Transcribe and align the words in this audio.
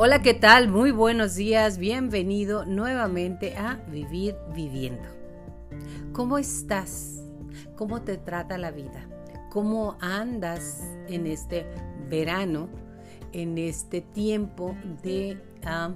Hola, 0.00 0.22
¿qué 0.22 0.32
tal? 0.32 0.68
Muy 0.68 0.92
buenos 0.92 1.34
días. 1.34 1.76
Bienvenido 1.76 2.64
nuevamente 2.64 3.56
a 3.56 3.82
Vivir 3.90 4.36
Viviendo. 4.54 5.08
¿Cómo 6.12 6.38
estás? 6.38 7.24
¿Cómo 7.74 8.02
te 8.02 8.16
trata 8.16 8.58
la 8.58 8.70
vida? 8.70 9.08
¿Cómo 9.50 9.96
andas 10.00 10.84
en 11.08 11.26
este 11.26 11.66
verano, 12.08 12.68
en 13.32 13.58
este 13.58 14.00
tiempo 14.00 14.76
de... 15.02 15.42
Ah, 15.64 15.90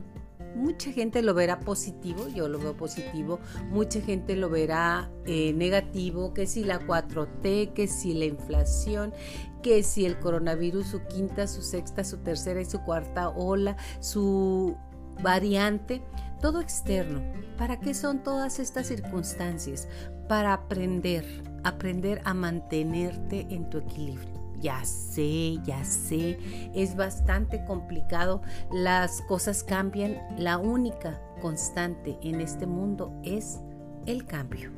mucha 0.54 0.92
gente 0.92 1.22
lo 1.22 1.34
verá 1.34 1.60
positivo, 1.60 2.28
yo 2.28 2.48
lo 2.48 2.58
veo 2.58 2.76
positivo, 2.76 3.40
mucha 3.70 4.00
gente 4.00 4.36
lo 4.36 4.48
verá 4.50 5.10
eh, 5.26 5.52
negativo, 5.52 6.34
que 6.34 6.46
si 6.46 6.64
la 6.64 6.80
4T, 6.80 7.72
que 7.72 7.86
si 7.88 8.14
la 8.14 8.24
inflación, 8.24 9.12
que 9.62 9.82
si 9.82 10.04
el 10.04 10.18
coronavirus, 10.18 10.86
su 10.86 11.04
quinta, 11.06 11.46
su 11.46 11.62
sexta, 11.62 12.04
su 12.04 12.18
tercera 12.18 12.60
y 12.60 12.64
su 12.64 12.80
cuarta 12.82 13.28
ola, 13.28 13.76
su 14.00 14.76
variante, 15.22 16.02
todo 16.40 16.60
externo. 16.60 17.22
¿Para 17.56 17.78
qué 17.78 17.94
son 17.94 18.22
todas 18.22 18.58
estas 18.58 18.88
circunstancias? 18.88 19.88
Para 20.28 20.52
aprender, 20.52 21.24
aprender 21.62 22.20
a 22.24 22.34
mantenerte 22.34 23.46
en 23.50 23.70
tu 23.70 23.78
equilibrio. 23.78 24.41
Ya 24.62 24.84
sé, 24.84 25.58
ya 25.64 25.84
sé, 25.84 26.38
es 26.72 26.96
bastante 26.96 27.64
complicado, 27.64 28.42
las 28.70 29.20
cosas 29.22 29.64
cambian, 29.64 30.18
la 30.38 30.56
única 30.56 31.20
constante 31.40 32.16
en 32.22 32.40
este 32.40 32.66
mundo 32.66 33.12
es 33.24 33.60
el 34.06 34.24
cambio 34.24 34.70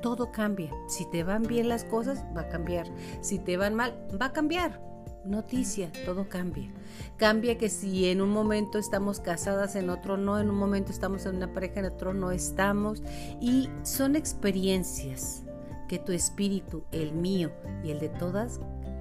todo 0.00 0.30
cambia. 0.30 0.70
Si 0.86 1.04
te 1.06 1.24
van 1.24 1.42
bien 1.42 1.68
las 1.68 1.84
cosas, 1.84 2.24
va 2.36 2.42
a 2.42 2.48
cambiar. 2.48 2.86
Si 3.20 3.38
te 3.38 3.56
van 3.56 3.74
mal, 3.74 3.94
va 4.20 4.26
a 4.26 4.32
cambiar. 4.32 4.80
Noticia, 5.24 5.90
todo 6.06 6.28
cambia. 6.28 6.72
Cambia 7.16 7.58
que 7.58 7.68
si 7.68 8.06
en 8.06 8.22
un 8.22 8.30
momento 8.30 8.78
estamos 8.78 9.20
casadas, 9.20 9.76
en 9.76 9.90
otro 9.90 10.16
no, 10.16 10.38
en 10.38 10.48
un 10.48 10.56
momento 10.56 10.90
estamos 10.90 11.26
en 11.26 11.36
una 11.36 11.52
pareja, 11.52 11.80
en 11.80 11.86
otro 11.86 12.14
no 12.14 12.30
estamos. 12.30 13.02
Y 13.40 13.68
son 13.82 14.16
experiencias 14.16 15.42
que 15.88 15.98
tu 15.98 16.12
espíritu, 16.12 16.84
el 16.92 17.12
mío 17.12 17.50
y 17.84 17.90
el 17.90 17.98
de 17.98 18.08
todas, 18.08 18.60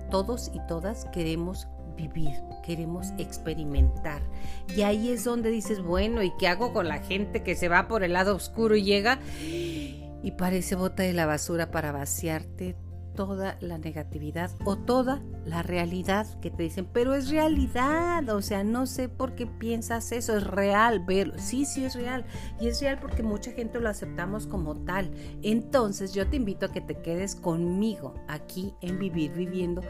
todos 0.10 0.52
y 0.54 0.60
todas 0.68 1.06
queremos 1.12 1.68
vivir, 1.96 2.36
queremos 2.64 3.08
experimentar. 3.18 4.22
Y 4.76 4.84
ahí 4.84 5.10
es 5.10 5.24
donde 5.24 5.50
dices, 5.50 5.82
bueno, 5.82 6.22
¿y 6.22 6.32
qué 6.38 6.48
hago 6.48 6.74
con 6.74 6.88
la 6.88 7.00
gente 7.00 7.44
que 7.44 7.56
se 7.56 7.70
va 7.70 7.88
por 7.88 8.04
el 8.04 8.14
lado 8.14 8.36
oscuro 8.36 8.76
y 8.76 8.84
llega? 8.84 9.20
y 10.24 10.32
parece 10.32 10.76
bota 10.76 11.04
de 11.04 11.14
la 11.14 11.26
basura 11.26 11.72
para 11.72 11.92
vaciarte 11.92 12.76
toda 13.18 13.58
la 13.60 13.78
negatividad 13.80 14.52
o 14.64 14.78
toda 14.78 15.22
la 15.44 15.64
realidad 15.64 16.28
que 16.40 16.52
te 16.52 16.64
dicen, 16.64 16.88
pero 16.94 17.16
es 17.16 17.30
realidad, 17.30 18.30
o 18.30 18.42
sea, 18.42 18.64
no 18.64 18.86
sé 18.86 19.10
por 19.10 19.34
qué 19.36 19.48
piensas 19.48 20.12
eso, 20.12 20.38
es 20.38 20.46
real 20.46 21.04
verlo, 21.04 21.34
sí, 21.38 21.66
sí 21.66 21.84
es 21.84 21.96
real, 21.96 22.26
y 22.62 22.68
es 22.68 22.80
real 22.80 23.00
porque 23.02 23.24
mucha 23.24 23.52
gente 23.52 23.80
lo 23.80 23.90
aceptamos 23.90 24.46
como 24.46 24.76
tal. 24.86 25.12
Entonces 25.42 26.14
yo 26.14 26.30
te 26.30 26.38
invito 26.38 26.68
a 26.68 26.72
que 26.72 26.80
te 26.80 27.02
quedes 27.02 27.36
conmigo 27.36 28.14
aquí 28.28 28.74
en 28.82 29.00
Vivir 29.00 29.34
Viviendo 29.34 29.82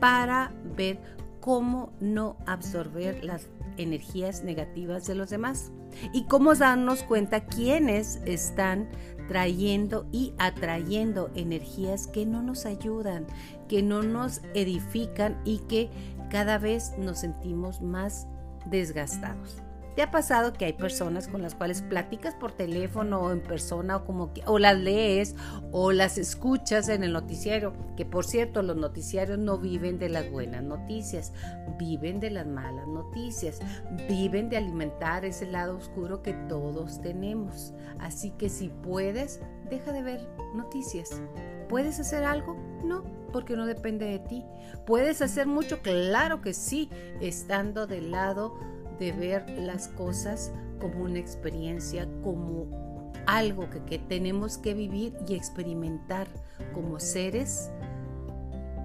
para 0.00 0.52
ver 0.76 0.98
cómo 1.40 1.92
no 2.00 2.36
absorber 2.46 3.24
las 3.24 3.48
energías 3.76 4.42
negativas 4.42 5.06
de 5.06 5.14
los 5.14 5.30
demás 5.30 5.70
y 6.12 6.24
cómo 6.24 6.54
darnos 6.54 7.04
cuenta 7.04 7.46
quiénes 7.46 8.20
están 8.24 8.88
trayendo 9.28 10.06
y 10.12 10.34
atrayendo 10.38 11.30
energías 11.34 12.06
que 12.06 12.26
no 12.26 12.42
nos 12.42 12.66
ayudan, 12.66 13.26
que 13.68 13.82
no 13.82 14.02
nos 14.02 14.42
edifican 14.54 15.40
y 15.44 15.58
que 15.60 15.90
cada 16.30 16.58
vez 16.58 16.92
nos 16.98 17.20
sentimos 17.20 17.80
más 17.80 18.26
desgastados. 18.66 19.61
¿Te 19.94 20.00
ha 20.00 20.10
pasado 20.10 20.54
que 20.54 20.64
hay 20.64 20.72
personas 20.72 21.28
con 21.28 21.42
las 21.42 21.54
cuales 21.54 21.82
platicas 21.82 22.34
por 22.34 22.52
teléfono 22.52 23.20
o 23.20 23.30
en 23.30 23.42
persona 23.42 23.96
o 23.96 24.04
como 24.06 24.32
que, 24.32 24.42
o 24.46 24.58
las 24.58 24.78
lees 24.78 25.36
o 25.70 25.92
las 25.92 26.16
escuchas 26.16 26.88
en 26.88 27.04
el 27.04 27.12
noticiero? 27.12 27.74
Que 27.94 28.06
por 28.06 28.24
cierto, 28.24 28.62
los 28.62 28.76
noticiarios 28.76 29.38
no 29.38 29.58
viven 29.58 29.98
de 29.98 30.08
las 30.08 30.30
buenas 30.30 30.62
noticias, 30.62 31.34
viven 31.78 32.20
de 32.20 32.30
las 32.30 32.46
malas 32.46 32.86
noticias, 32.86 33.60
viven 34.08 34.48
de 34.48 34.56
alimentar 34.56 35.26
ese 35.26 35.44
lado 35.44 35.76
oscuro 35.76 36.22
que 36.22 36.32
todos 36.48 37.02
tenemos. 37.02 37.74
Así 37.98 38.30
que 38.30 38.48
si 38.48 38.70
puedes, 38.70 39.40
deja 39.68 39.92
de 39.92 40.02
ver 40.02 40.26
noticias. 40.54 41.20
¿Puedes 41.68 42.00
hacer 42.00 42.24
algo? 42.24 42.56
No, 42.82 43.04
porque 43.30 43.56
no 43.56 43.66
depende 43.66 44.06
de 44.06 44.20
ti. 44.20 44.44
¿Puedes 44.86 45.20
hacer 45.20 45.46
mucho? 45.46 45.80
Claro 45.82 46.40
que 46.40 46.54
sí, 46.54 46.88
estando 47.20 47.86
del 47.86 48.10
lado 48.10 48.54
de 49.02 49.10
ver 49.10 49.50
las 49.58 49.88
cosas 49.88 50.52
como 50.80 51.02
una 51.02 51.18
experiencia, 51.18 52.08
como 52.22 53.12
algo 53.26 53.68
que, 53.68 53.82
que 53.82 53.98
tenemos 53.98 54.58
que 54.58 54.74
vivir 54.74 55.16
y 55.26 55.34
experimentar 55.34 56.28
como 56.72 57.00
seres 57.00 57.68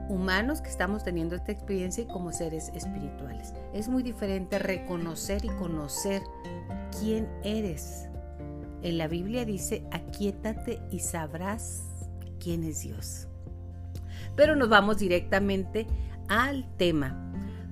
humanos 0.09 0.61
que 0.61 0.69
estamos 0.69 1.03
teniendo 1.03 1.35
esta 1.35 1.51
experiencia 1.51 2.03
y 2.03 2.07
como 2.07 2.31
seres 2.31 2.71
espirituales. 2.73 3.53
Es 3.73 3.89
muy 3.89 4.01
diferente 4.01 4.57
reconocer 4.57 5.45
y 5.45 5.49
conocer 5.49 6.23
quién 6.99 7.27
eres. 7.43 8.09
En 8.81 8.97
la 8.97 9.07
Biblia 9.07 9.45
dice, 9.45 9.85
aquietate 9.91 10.81
y 10.89 10.99
sabrás 10.99 11.83
quién 12.39 12.63
es 12.63 12.81
Dios. 12.81 13.27
Pero 14.35 14.55
nos 14.55 14.69
vamos 14.69 14.97
directamente 14.97 15.85
al 16.27 16.65
tema. 16.77 17.31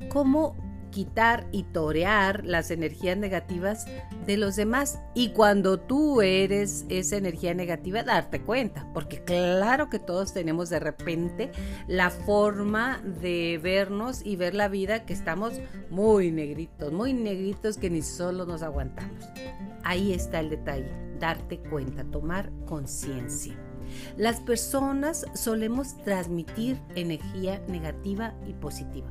¿Cómo 0.09 0.64
quitar 0.95 1.45
y 1.51 1.63
torear 1.63 2.45
las 2.45 2.71
energías 2.71 3.17
negativas 3.17 3.85
de 4.25 4.37
los 4.37 4.55
demás. 4.55 4.97
Y 5.13 5.31
cuando 5.31 5.77
tú 5.77 6.21
eres 6.21 6.85
esa 6.87 7.17
energía 7.17 7.53
negativa, 7.53 8.01
darte 8.01 8.39
cuenta, 8.39 8.87
porque 8.93 9.21
claro 9.21 9.89
que 9.89 9.99
todos 9.99 10.33
tenemos 10.33 10.69
de 10.69 10.79
repente 10.79 11.51
la 11.89 12.11
forma 12.11 13.01
de 13.21 13.59
vernos 13.61 14.25
y 14.25 14.37
ver 14.37 14.55
la 14.55 14.69
vida 14.69 15.05
que 15.05 15.11
estamos 15.11 15.59
muy 15.89 16.31
negritos, 16.31 16.93
muy 16.93 17.11
negritos 17.11 17.75
que 17.75 17.89
ni 17.89 18.01
solo 18.01 18.45
nos 18.45 18.63
aguantamos. 18.63 19.25
Ahí 19.83 20.13
está 20.13 20.39
el 20.39 20.49
detalle, 20.49 20.93
darte 21.19 21.59
cuenta, 21.59 22.05
tomar 22.05 22.53
conciencia. 22.65 23.53
Las 24.17 24.39
personas 24.39 25.25
solemos 25.33 25.97
transmitir 26.03 26.79
energía 26.95 27.61
negativa 27.67 28.33
y 28.47 28.53
positiva. 28.53 29.07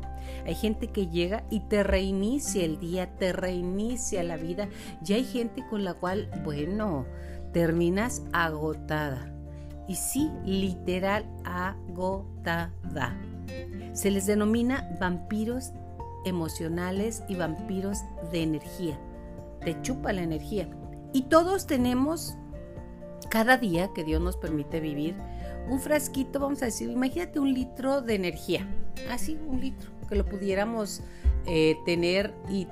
Hay 0.47 0.55
gente 0.55 0.89
que 0.89 1.09
llega 1.09 1.45
y 1.51 1.61
te 1.61 1.83
reinicia 1.83 2.65
el 2.65 2.79
día, 2.79 3.17
te 3.17 3.33
reinicia 3.33 4.23
la 4.23 4.37
vida. 4.37 4.69
Y 5.07 5.13
hay 5.13 5.25
gente 5.25 5.65
con 5.69 5.85
la 5.85 5.95
cual, 5.95 6.31
bueno, 6.45 7.07
terminas 7.53 8.23
agotada. 8.33 9.31
Y 9.87 9.97
sí, 9.97 10.31
literal 10.45 11.27
agotada. 11.45 12.73
Se 13.93 14.11
les 14.11 14.27
denomina 14.27 14.97
vampiros 15.01 15.73
emocionales 16.25 17.23
y 17.29 17.37
vampiros 17.37 17.99
de 18.33 18.43
energía. 18.43 18.99
Te 19.63 19.81
chupa 19.83 20.13
la 20.13 20.23
energía. 20.23 20.69
Y 21.13 21.23
todos 21.23 21.67
tenemos 21.67 22.37
cada 23.29 23.57
día 23.59 23.91
que 23.95 24.05
Dios 24.05 24.21
nos 24.21 24.37
permite 24.37 24.81
vivir, 24.81 25.15
un 25.69 25.81
frasquito, 25.81 26.41
vamos 26.41 26.63
a 26.63 26.67
decir, 26.67 26.91
imagínate 26.91 27.41
un 27.41 27.53
litro 27.53 28.03
de 28.03 28.15
energía, 28.15 28.67
así 29.11 29.39
un 29.47 29.61
litro, 29.61 29.91
que 30.09 30.17
lo 30.17 30.27
pudiéramos 30.27 31.01
eh, 31.47 31.77
tener 31.85 32.35
y, 32.49 32.67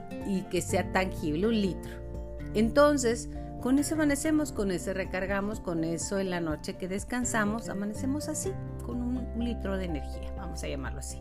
que 0.50 0.60
sea 0.60 0.92
tangible, 0.92 1.46
un 1.46 1.60
litro. 1.60 1.92
Entonces, 2.54 3.28
con 3.60 3.78
eso 3.78 3.94
amanecemos, 3.94 4.52
con 4.52 4.70
eso 4.70 4.92
recargamos, 4.92 5.60
con 5.60 5.84
eso 5.84 6.18
en 6.18 6.30
la 6.30 6.40
noche 6.40 6.76
que 6.76 6.88
descansamos, 6.88 7.68
amanecemos 7.68 8.28
así, 8.28 8.50
con 8.84 9.00
un, 9.00 9.12
litro 9.38 9.76
de 9.76 9.86
energía, 9.86 10.32
vamos 10.36 10.62
a 10.62 10.68
llamarlo 10.68 11.00
así. 11.00 11.18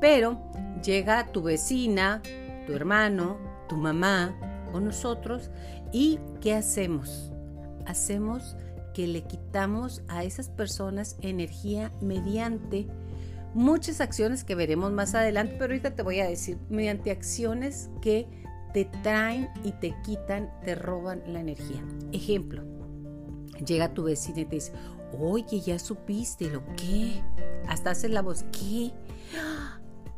Pero 0.00 0.38
llega 0.84 1.26
tu 1.32 1.42
vecina, 1.42 2.22
tu 2.66 2.74
hermano, 2.74 3.38
tu 3.68 3.76
mamá 3.76 4.34
o 4.72 4.78
nosotros 4.78 5.50
y 5.92 6.20
¿qué 6.40 6.54
hacemos? 6.54 7.32
Hacemos 7.86 8.56
que 8.96 9.06
le 9.06 9.24
quitamos 9.24 10.00
a 10.08 10.24
esas 10.24 10.48
personas 10.48 11.18
energía 11.20 11.92
mediante 12.00 12.86
muchas 13.52 14.00
acciones 14.00 14.42
que 14.42 14.54
veremos 14.54 14.90
más 14.90 15.14
adelante, 15.14 15.56
pero 15.58 15.74
ahorita 15.74 15.94
te 15.94 16.02
voy 16.02 16.20
a 16.20 16.26
decir, 16.26 16.56
mediante 16.70 17.10
acciones 17.10 17.90
que 18.00 18.26
te 18.72 18.86
traen 19.02 19.50
y 19.64 19.72
te 19.72 19.94
quitan, 20.02 20.50
te 20.64 20.74
roban 20.74 21.22
la 21.26 21.40
energía. 21.40 21.84
Ejemplo, 22.10 22.64
llega 23.66 23.92
tu 23.92 24.04
vecina 24.04 24.40
y 24.40 24.44
te 24.46 24.54
dice, 24.54 24.72
oye, 25.20 25.60
ya 25.60 25.78
supiste 25.78 26.48
lo 26.48 26.64
que, 26.76 27.22
hasta 27.68 27.90
hace 27.90 28.08
la 28.08 28.22
voz, 28.22 28.46
¿qué? 28.50 28.92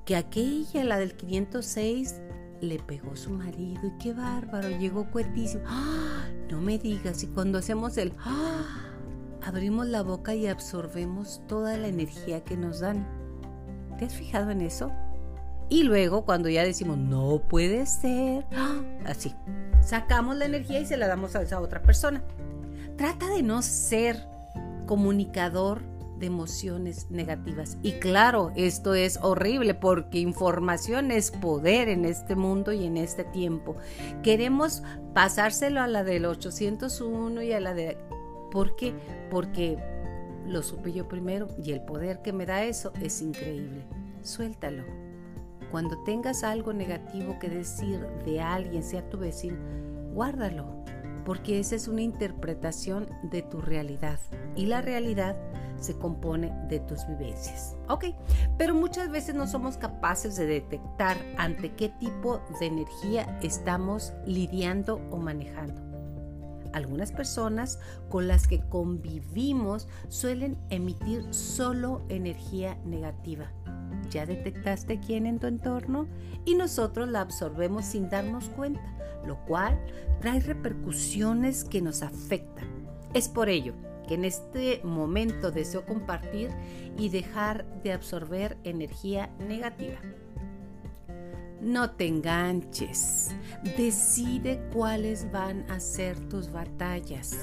Que 0.05 0.15
aquella, 0.15 0.85
la 0.85 0.99
del 0.99 1.17
506, 1.17 2.21
le 2.61 2.79
pegó 2.79 3.17
su 3.17 3.31
marido 3.31 3.81
y 3.87 3.99
qué 3.99 4.13
bárbaro, 4.13 4.69
llegó 4.69 5.11
cuetísimo. 5.11 5.63
¡Ah! 5.67 6.27
No 6.51 6.61
me 6.61 6.79
digas, 6.79 7.23
y 7.23 7.27
cuando 7.29 7.59
hacemos 7.59 7.97
el 7.99 8.13
¡Ah! 8.25 8.65
abrimos 9.43 9.87
la 9.87 10.03
boca 10.03 10.35
y 10.35 10.47
absorbemos 10.47 11.43
toda 11.47 11.77
la 11.77 11.89
energía 11.89 12.45
que 12.45 12.57
nos 12.57 12.81
dan. 12.81 13.07
¿Te 13.99 14.05
has 14.05 14.15
fijado 14.15 14.51
en 14.51 14.61
eso? 14.61 14.93
Y 15.69 15.83
luego 15.83 16.25
cuando 16.25 16.49
ya 16.49 16.65
decimos, 16.65 16.99
no 16.99 17.43
puede 17.49 17.87
ser, 17.87 18.47
¡ah! 18.57 18.81
así, 19.07 19.35
sacamos 19.83 20.37
la 20.37 20.47
energía 20.47 20.81
y 20.81 20.87
se 20.87 20.97
la 20.97 21.09
damos 21.09 21.37
a 21.37 21.43
esa 21.43 21.61
otra 21.61 21.83
persona. 21.83 22.23
Trata 22.97 23.29
de 23.29 23.43
no 23.43 23.63
ser 23.63 24.27
comunicador 24.87 25.83
de 26.19 26.27
emociones 26.27 27.07
negativas. 27.11 27.79
Y 27.83 27.93
claro, 27.93 28.53
esto 28.57 28.95
es 28.95 29.19
horrible 29.23 29.75
porque 29.75 30.19
información 30.19 31.11
es 31.11 31.31
poder 31.31 31.89
en 31.89 32.05
este 32.05 32.37
mundo 32.37 32.73
y 32.73 32.85
en 32.85 32.97
este 32.97 33.25
tiempo. 33.25 33.77
Queremos 34.23 34.83
pasárselo 35.15 35.81
a 35.81 35.87
la 35.87 36.05
del 36.05 36.27
801 36.27 37.43
y 37.43 37.53
a 37.53 37.61
la 37.61 37.75
de... 37.75 37.97
¿Por 38.51 38.77
qué? 38.77 38.95
Porque 39.31 39.79
lo 40.47 40.63
supe 40.63 40.93
yo 40.93 41.07
primero 41.07 41.49
y 41.63 41.73
el 41.73 41.83
poder 41.83 42.23
que 42.23 42.33
me 42.33 42.47
da 42.47 42.65
eso 42.65 42.93
es 43.03 43.21
increíble. 43.21 43.85
Suéltalo. 44.23 44.85
Cuando 45.71 46.03
tengas 46.05 46.45
algo 46.45 46.73
negativo 46.73 47.39
que 47.39 47.51
decir 47.51 48.01
de 48.25 48.41
alguien, 48.41 48.83
sea 48.83 49.09
tu 49.11 49.19
vecino, 49.19 49.59
guárdalo, 50.15 50.85
porque 51.29 51.61
esa 51.61 51.75
es 51.75 51.89
una 51.89 52.01
interpretación 52.01 53.07
de 53.23 53.43
tu 53.43 53.61
realidad 53.61 54.19
y 54.57 54.65
la 54.65 54.81
realidad 54.81 55.37
se 55.79 55.95
compone 55.99 56.55
de 56.71 56.81
tus 56.81 57.07
vivencias. 57.07 57.77
Ok, 57.87 58.07
pero 58.57 58.75
muchas 58.75 59.11
veces 59.11 59.35
no 59.35 59.47
somos 59.47 59.77
capaces 59.77 60.37
de 60.37 60.47
detectar 60.47 61.19
ante 61.37 61.75
qué 61.75 61.91
tipo 61.91 62.41
de 62.59 62.67
energía 62.69 63.39
estamos 63.43 64.15
lidiando 64.25 65.03
o 65.11 65.19
manejando. 65.19 65.83
Algunas 66.73 67.13
personas 67.13 67.79
con 68.09 68.27
las 68.27 68.49
que 68.49 68.61
convivimos 68.61 69.87
suelen 70.09 70.57
emitir 70.71 71.27
solo 71.35 72.07
energía 72.09 72.79
negativa. 72.87 73.53
¿Ya 74.11 74.27
detectaste 74.27 75.01
quién 75.01 75.27
en 75.27 75.39
tu 75.39 75.47
entorno? 75.47 76.07
Y 76.45 76.55
nosotros 76.55 77.09
la 77.09 77.21
absorbemos 77.21 77.85
sin 77.85 78.09
darnos 78.09 78.49
cuenta, 78.51 78.83
lo 79.27 79.37
cual 79.45 79.79
trae 80.21 80.41
repercusiones 80.41 81.65
que 81.65 81.83
nos 81.83 82.03
afectan. 82.03 82.67
Es 83.15 83.29
por 83.29 83.49
ello 83.49 83.75
que 84.07 84.15
en 84.15 84.25
este 84.25 84.81
momento 84.85 85.51
deseo 85.51 85.85
compartir 85.85 86.51
y 86.97 87.11
dejar 87.11 87.65
de 87.83 87.93
absorber 87.93 88.57
energía 88.65 89.31
negativa. 89.39 89.99
No 91.61 91.91
te 91.91 92.07
enganches. 92.07 93.35
Decide 93.77 94.61
cuáles 94.73 95.31
van 95.33 95.71
a 95.71 95.81
ser 95.81 96.19
tus 96.29 96.51
batallas. 96.51 97.37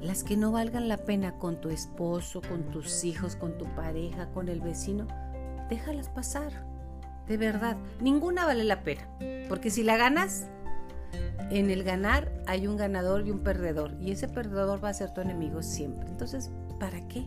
Las 0.00 0.22
que 0.22 0.36
no 0.36 0.52
valgan 0.52 0.88
la 0.88 0.98
pena 0.98 1.38
con 1.38 1.60
tu 1.60 1.70
esposo, 1.70 2.42
con 2.42 2.70
tus 2.70 3.04
hijos, 3.04 3.34
con 3.34 3.56
tu 3.56 3.64
pareja, 3.74 4.30
con 4.32 4.48
el 4.48 4.60
vecino, 4.60 5.06
déjalas 5.74 6.08
pasar. 6.08 6.52
De 7.26 7.36
verdad, 7.36 7.76
ninguna 8.00 8.44
vale 8.44 8.64
la 8.64 8.82
pena. 8.82 9.08
Porque 9.48 9.70
si 9.70 9.82
la 9.82 9.96
ganas, 9.96 10.48
en 11.50 11.70
el 11.70 11.84
ganar 11.84 12.32
hay 12.46 12.66
un 12.66 12.76
ganador 12.76 13.26
y 13.26 13.30
un 13.30 13.40
perdedor. 13.40 13.94
Y 14.00 14.12
ese 14.12 14.28
perdedor 14.28 14.82
va 14.82 14.90
a 14.90 14.94
ser 14.94 15.12
tu 15.12 15.20
enemigo 15.20 15.62
siempre. 15.62 16.08
Entonces, 16.08 16.50
¿para 16.78 17.06
qué? 17.08 17.26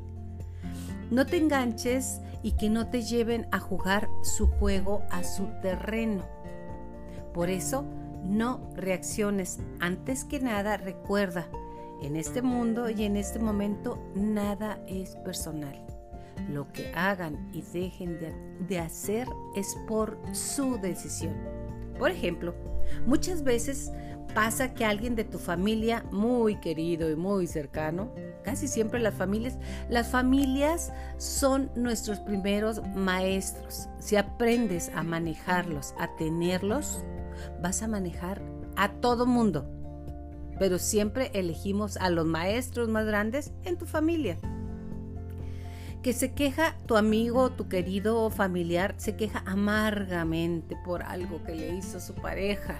No 1.11 1.25
te 1.25 1.37
enganches 1.37 2.21
y 2.43 2.53
que 2.53 2.69
no 2.69 2.89
te 2.89 3.01
lleven 3.01 3.47
a 3.51 3.59
jugar 3.59 4.07
su 4.23 4.47
juego 4.47 5.03
a 5.09 5.23
su 5.23 5.47
terreno. 5.61 6.23
Por 7.33 7.49
eso, 7.49 7.85
no 8.23 8.69
reacciones. 8.75 9.59
Antes 9.79 10.23
que 10.23 10.39
nada, 10.39 10.77
recuerda, 10.77 11.47
en 12.01 12.15
este 12.15 12.41
mundo 12.41 12.89
y 12.89 13.03
en 13.03 13.15
este 13.15 13.39
momento 13.39 13.97
nada 14.15 14.79
es 14.87 15.15
personal. 15.17 15.96
Lo 16.49 16.71
que 16.71 16.91
hagan 16.93 17.49
y 17.53 17.61
dejen 17.61 18.19
de, 18.67 18.79
hacer 18.79 19.27
es 19.55 19.75
por 19.87 20.17
su 20.33 20.77
decisión. 20.77 21.35
Por 21.97 22.11
ejemplo, 22.11 22.55
muchas 23.05 23.43
veces 23.43 23.91
pasa 24.33 24.73
que 24.73 24.85
alguien 24.85 25.15
de 25.15 25.23
tu 25.23 25.39
familia 25.39 26.05
muy 26.11 26.59
querido 26.59 27.09
y 27.09 27.15
muy 27.15 27.47
cercano, 27.47 28.11
casi 28.43 28.67
siempre 28.67 28.99
las 28.99 29.15
familias, 29.15 29.57
las 29.89 30.09
familias 30.09 30.93
son 31.17 31.71
nuestros 31.75 32.19
primeros 32.19 32.81
maestros. 32.95 33.89
Si 33.99 34.15
aprendes 34.15 34.89
a 34.95 35.03
manejarlos, 35.03 35.95
a 35.99 36.15
tenerlos, 36.17 37.03
vas 37.61 37.81
a 37.81 37.87
manejar 37.87 38.41
a 38.75 38.91
todo 38.93 39.25
mundo. 39.25 39.69
Pero 40.59 40.79
siempre 40.79 41.29
elegimos 41.33 41.97
a 41.97 42.09
los 42.09 42.25
maestros 42.25 42.89
más 42.89 43.05
grandes 43.05 43.51
en 43.63 43.77
tu 43.77 43.85
familia. 43.85 44.37
Que 46.07 46.13
se 46.13 46.31
queja 46.31 46.73
tu 46.85 46.95
amigo, 46.95 47.49
tu 47.49 47.67
querido 47.67 48.29
familiar, 48.29 48.95
se 48.95 49.17
queja 49.17 49.43
amargamente 49.45 50.77
por 50.85 51.03
algo 51.03 51.43
que 51.43 51.53
le 51.53 51.75
hizo 51.75 51.99
su 51.99 52.13
pareja 52.13 52.77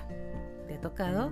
¿Te 0.65 0.75
ha 0.75 0.79
tocado? 0.79 1.29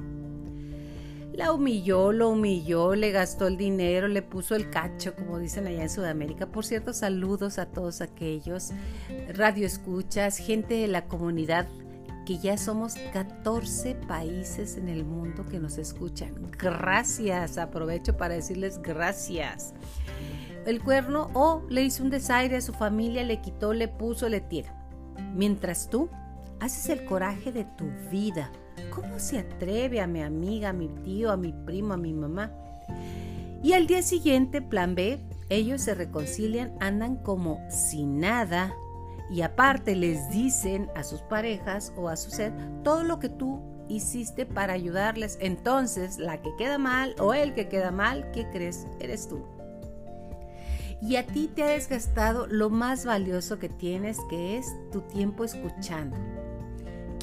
La 1.31 1.53
humilló, 1.53 2.11
lo 2.11 2.31
humilló, 2.31 2.95
le 2.95 3.11
gastó 3.11 3.47
el 3.47 3.55
dinero, 3.55 4.09
le 4.09 4.21
puso 4.21 4.55
el 4.57 4.69
cacho, 4.69 5.15
como 5.15 5.39
dicen 5.39 5.67
allá 5.67 5.83
en 5.83 5.89
Sudamérica. 5.89 6.47
Por 6.47 6.65
cierto, 6.65 6.91
saludos 6.91 7.59
a 7.59 7.65
todos 7.65 8.01
aquellos 8.01 8.71
radio 9.29 9.65
escuchas, 9.65 10.37
gente 10.37 10.73
de 10.73 10.89
la 10.89 11.05
comunidad, 11.05 11.65
que 12.25 12.39
ya 12.39 12.57
somos 12.57 12.95
14 13.13 13.95
países 13.95 14.75
en 14.75 14.89
el 14.89 15.05
mundo 15.05 15.45
que 15.45 15.59
nos 15.59 15.77
escuchan. 15.77 16.33
Gracias, 16.59 17.57
aprovecho 17.57 18.17
para 18.17 18.33
decirles 18.33 18.81
gracias. 18.81 19.73
El 20.65 20.81
cuerno 20.83 21.29
o 21.33 21.63
le 21.69 21.83
hizo 21.83 22.03
un 22.03 22.09
desaire 22.09 22.57
a 22.57 22.61
su 22.61 22.73
familia, 22.73 23.23
le 23.23 23.41
quitó, 23.41 23.73
le 23.73 23.87
puso, 23.87 24.29
le 24.29 24.41
tira. 24.41 24.73
Mientras 25.33 25.89
tú 25.89 26.09
haces 26.59 26.89
el 26.89 27.05
coraje 27.05 27.51
de 27.51 27.65
tu 27.65 27.85
vida 28.09 28.51
¿Cómo 28.89 29.19
se 29.19 29.39
atreve 29.39 30.01
a 30.01 30.07
mi 30.07 30.21
amiga, 30.21 30.69
a 30.69 30.73
mi 30.73 30.87
tío, 30.87 31.31
a 31.31 31.37
mi 31.37 31.53
primo, 31.53 31.93
a 31.93 31.97
mi 31.97 32.13
mamá? 32.13 32.51
Y 33.63 33.73
al 33.73 33.87
día 33.87 34.01
siguiente, 34.01 34.61
plan 34.61 34.95
B, 34.95 35.19
ellos 35.49 35.81
se 35.81 35.95
reconcilian, 35.95 36.73
andan 36.79 37.17
como 37.17 37.59
sin 37.69 38.19
nada 38.19 38.73
y 39.29 39.41
aparte 39.41 39.95
les 39.95 40.29
dicen 40.29 40.89
a 40.95 41.03
sus 41.03 41.21
parejas 41.21 41.93
o 41.97 42.09
a 42.09 42.15
su 42.15 42.29
ser 42.29 42.53
todo 42.83 43.03
lo 43.03 43.19
que 43.19 43.29
tú 43.29 43.61
hiciste 43.87 44.45
para 44.45 44.73
ayudarles. 44.73 45.37
Entonces, 45.41 46.17
la 46.19 46.41
que 46.41 46.55
queda 46.57 46.77
mal 46.77 47.15
o 47.19 47.33
el 47.33 47.53
que 47.53 47.67
queda 47.67 47.91
mal, 47.91 48.29
¿qué 48.31 48.47
crees? 48.51 48.87
Eres 48.99 49.27
tú. 49.27 49.43
Y 51.05 51.17
a 51.17 51.27
ti 51.27 51.49
te 51.53 51.63
ha 51.63 51.67
desgastado 51.67 52.47
lo 52.47 52.69
más 52.69 53.05
valioso 53.05 53.59
que 53.59 53.69
tienes, 53.69 54.17
que 54.29 54.57
es 54.57 54.65
tu 54.91 55.01
tiempo 55.01 55.43
escuchando 55.43 56.17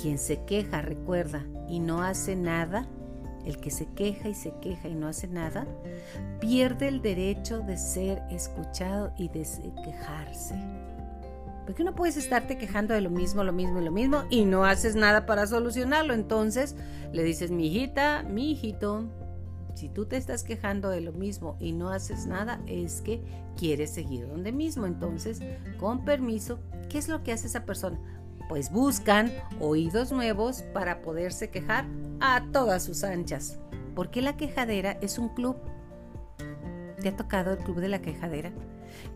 quien 0.03 0.19
se 0.19 0.45
queja, 0.45 0.83
recuerda, 0.83 1.45
y 1.69 1.79
no 1.79 2.03
hace 2.03 2.35
nada, 2.35 2.89
el 3.47 3.59
que 3.59 3.71
se 3.71 3.87
queja 3.87 4.29
y 4.29 4.35
se 4.35 4.53
queja 4.61 4.89
y 4.89 4.95
no 4.97 5.07
hace 5.07 5.29
nada, 5.29 5.65
pierde 6.41 6.89
el 6.89 7.03
derecho 7.03 7.61
de 7.61 7.77
ser 7.77 8.21
escuchado 8.29 9.13
y 9.17 9.29
de 9.29 9.47
quejarse. 9.85 10.57
Porque 11.65 11.85
no 11.85 11.95
puedes 11.95 12.17
estarte 12.17 12.59
quejando 12.59 12.95
de 12.95 13.01
lo 13.01 13.11
mismo, 13.11 13.45
lo 13.45 13.53
mismo 13.53 13.81
y 13.81 13.85
lo 13.85 13.93
mismo 13.93 14.25
y 14.29 14.45
no 14.45 14.65
haces 14.65 14.97
nada 14.97 15.25
para 15.25 15.47
solucionarlo. 15.47 16.13
Entonces 16.13 16.75
le 17.13 17.23
dices, 17.23 17.53
mi 17.53 17.69
hijita, 17.69 18.25
mi 18.25 18.51
hijito, 18.51 19.05
si 19.75 19.89
tú 19.89 20.07
te 20.07 20.17
estás 20.17 20.45
quejando 20.45 20.91
de 20.91 21.01
lo 21.01 21.13
mismo 21.13 21.57
y 21.61 21.73
no 21.73 21.91
haces 21.91 22.27
nada, 22.27 22.61
es 22.67 23.01
que 23.03 23.23
quieres 23.57 23.91
seguir 23.91 24.29
donde 24.29 24.53
mismo. 24.53 24.87
Entonces, 24.87 25.41
con 25.79 26.05
permiso, 26.05 26.59
¿qué 26.89 26.99
es 26.99 27.09
lo 27.09 27.23
que 27.23 27.33
hace 27.33 27.47
esa 27.47 27.65
persona? 27.65 27.99
pues 28.53 28.71
buscan 28.71 29.33
oídos 29.61 30.13
nuevos 30.13 30.61
para 30.75 31.01
poderse 31.01 31.49
quejar 31.49 31.87
a 32.21 32.45
todas 32.53 32.83
sus 32.83 33.03
anchas. 33.03 33.59
Porque 33.95 34.21
la 34.21 34.37
quejadera 34.37 34.99
es 35.01 35.19
un 35.19 35.31
club. 35.31 35.57
¿Te 37.01 37.09
ha 37.09 37.17
tocado 37.17 37.53
el 37.53 37.59
club 37.59 37.81
de 37.81 37.89
la 37.89 38.03
quejadera? 38.03 38.53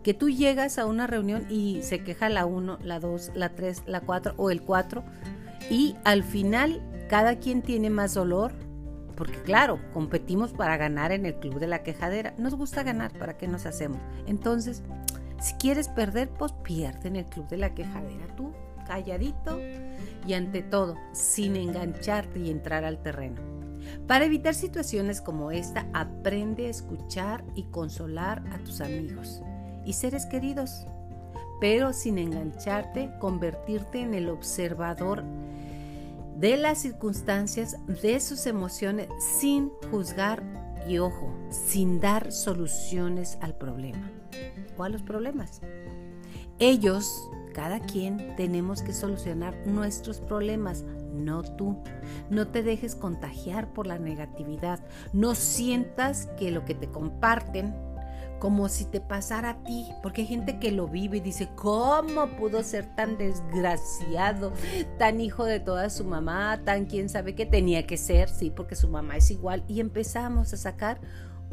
Que 0.01 0.15
tú 0.15 0.29
llegas 0.29 0.79
a 0.79 0.87
una 0.87 1.05
reunión 1.05 1.45
y 1.51 1.83
se 1.83 1.99
queja 2.03 2.29
la 2.29 2.47
1, 2.47 2.79
la 2.81 2.99
2, 2.99 3.33
la 3.35 3.49
3, 3.49 3.83
la 3.85 4.01
4 4.01 4.33
o 4.37 4.49
el 4.49 4.63
4 4.63 5.03
y 5.69 5.95
al 6.03 6.23
final 6.23 6.81
cada 7.07 7.37
quien 7.37 7.61
tiene 7.61 7.91
más 7.91 8.15
dolor 8.15 8.53
porque 9.17 9.41
claro, 9.41 9.79
competimos 9.93 10.53
para 10.53 10.77
ganar 10.77 11.11
en 11.11 11.25
el 11.25 11.35
club 11.35 11.59
de 11.59 11.67
la 11.67 11.83
quejadera. 11.83 12.33
Nos 12.37 12.55
gusta 12.55 12.83
ganar, 12.83 13.11
¿para 13.17 13.37
qué 13.37 13.47
nos 13.47 13.65
hacemos? 13.65 13.99
Entonces, 14.27 14.83
si 15.41 15.55
quieres 15.55 15.89
perder, 15.89 16.29
pues 16.29 16.53
pierde 16.63 17.09
en 17.09 17.15
el 17.17 17.25
club 17.25 17.47
de 17.47 17.57
la 17.57 17.73
quejadera 17.73 18.27
tú 18.35 18.53
calladito 18.87 19.59
y 20.25 20.33
ante 20.33 20.61
todo, 20.61 20.95
sin 21.11 21.55
engancharte 21.55 22.39
y 22.39 22.49
entrar 22.49 22.85
al 22.85 23.01
terreno. 23.01 23.41
Para 24.07 24.25
evitar 24.25 24.53
situaciones 24.53 25.21
como 25.21 25.51
esta, 25.51 25.87
aprende 25.93 26.67
a 26.67 26.69
escuchar 26.69 27.43
y 27.55 27.63
consolar 27.63 28.43
a 28.51 28.57
tus 28.59 28.81
amigos 28.81 29.41
y 29.85 29.93
seres 29.93 30.25
queridos, 30.25 30.85
pero 31.59 31.93
sin 31.93 32.17
engancharte, 32.17 33.11
convertirte 33.19 34.01
en 34.01 34.13
el 34.13 34.29
observador 34.29 35.23
de 36.39 36.57
las 36.57 36.79
circunstancias, 36.79 37.77
de 38.01 38.19
sus 38.19 38.45
emociones, 38.45 39.07
sin 39.19 39.71
juzgar 39.91 40.43
y 40.87 40.99
ojo, 40.99 41.33
sin 41.49 41.99
dar 41.99 42.31
soluciones 42.31 43.37
al 43.41 43.57
problema 43.57 44.11
o 44.77 44.83
a 44.83 44.89
los 44.89 45.01
problemas. 45.01 45.61
Ellos 46.59 47.29
cada 47.57 47.79
quien 47.79 48.35
tenemos 48.35 48.83
que 48.83 48.93
solucionar 48.93 49.55
nuestros 49.65 50.21
problemas, 50.21 50.83
no 51.11 51.41
tú. 51.41 51.81
No 52.29 52.47
te 52.49 52.61
dejes 52.61 52.95
contagiar 52.95 53.73
por 53.73 53.87
la 53.87 53.97
negatividad. 53.97 54.79
No 55.11 55.33
sientas 55.33 56.27
que 56.37 56.51
lo 56.51 56.65
que 56.65 56.75
te 56.75 56.87
comparten 56.87 57.73
como 58.39 58.69
si 58.69 58.85
te 58.85 59.01
pasara 59.01 59.49
a 59.49 59.63
ti, 59.63 59.87
porque 60.03 60.21
hay 60.21 60.27
gente 60.27 60.59
que 60.59 60.71
lo 60.71 60.87
vive 60.87 61.17
y 61.17 61.21
dice, 61.21 61.49
¿cómo 61.55 62.27
pudo 62.37 62.63
ser 62.63 62.95
tan 62.95 63.17
desgraciado, 63.17 64.53
tan 64.97 65.19
hijo 65.21 65.45
de 65.45 65.59
toda 65.59 65.89
su 65.89 66.03
mamá, 66.03 66.61
tan 66.63 66.85
quién 66.85 67.09
sabe 67.09 67.35
qué 67.35 67.45
tenía 67.45 67.87
que 67.87 67.97
ser, 67.97 68.29
sí, 68.29 68.51
porque 68.51 68.75
su 68.75 68.89
mamá 68.89 69.17
es 69.17 69.31
igual, 69.31 69.63
y 69.67 69.79
empezamos 69.79 70.53
a 70.53 70.57
sacar 70.57 70.99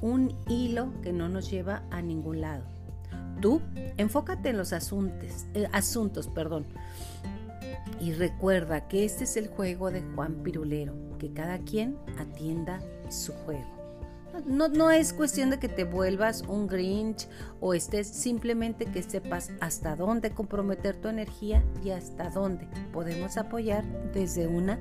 un 0.00 0.36
hilo 0.48 0.92
que 1.02 1.12
no 1.12 1.28
nos 1.28 1.50
lleva 1.50 1.82
a 1.90 2.02
ningún 2.02 2.40
lado. 2.40 2.64
Tú 3.40 3.60
enfócate 3.96 4.50
en 4.50 4.56
los 4.56 4.72
asuntos, 4.72 5.46
eh, 5.54 5.66
asuntos, 5.72 6.28
perdón. 6.28 6.66
Y 8.00 8.12
recuerda 8.12 8.86
que 8.88 9.04
este 9.04 9.24
es 9.24 9.36
el 9.36 9.48
juego 9.48 9.90
de 9.90 10.02
Juan 10.14 10.42
Pirulero, 10.42 10.94
que 11.18 11.32
cada 11.32 11.58
quien 11.58 11.96
atienda 12.18 12.80
su 13.08 13.32
juego. 13.32 13.73
No, 14.46 14.90
es 14.90 15.12
cuestión 15.12 15.50
de 15.50 15.58
que 15.58 15.68
te 15.68 15.84
vuelvas 15.84 16.42
un 16.42 16.66
Grinch 16.66 17.28
o 17.60 17.72
estés 17.72 18.08
simplemente 18.08 18.86
que 18.86 19.02
sepas 19.02 19.52
hasta 19.60 19.94
dónde 19.94 20.30
comprometer 20.30 20.96
tu 20.96 21.08
energía 21.08 21.62
y 21.84 21.90
hasta 21.90 22.30
dónde 22.30 22.66
podemos 22.92 23.36
apoyar 23.36 23.84
desde 24.12 24.46
una 24.46 24.78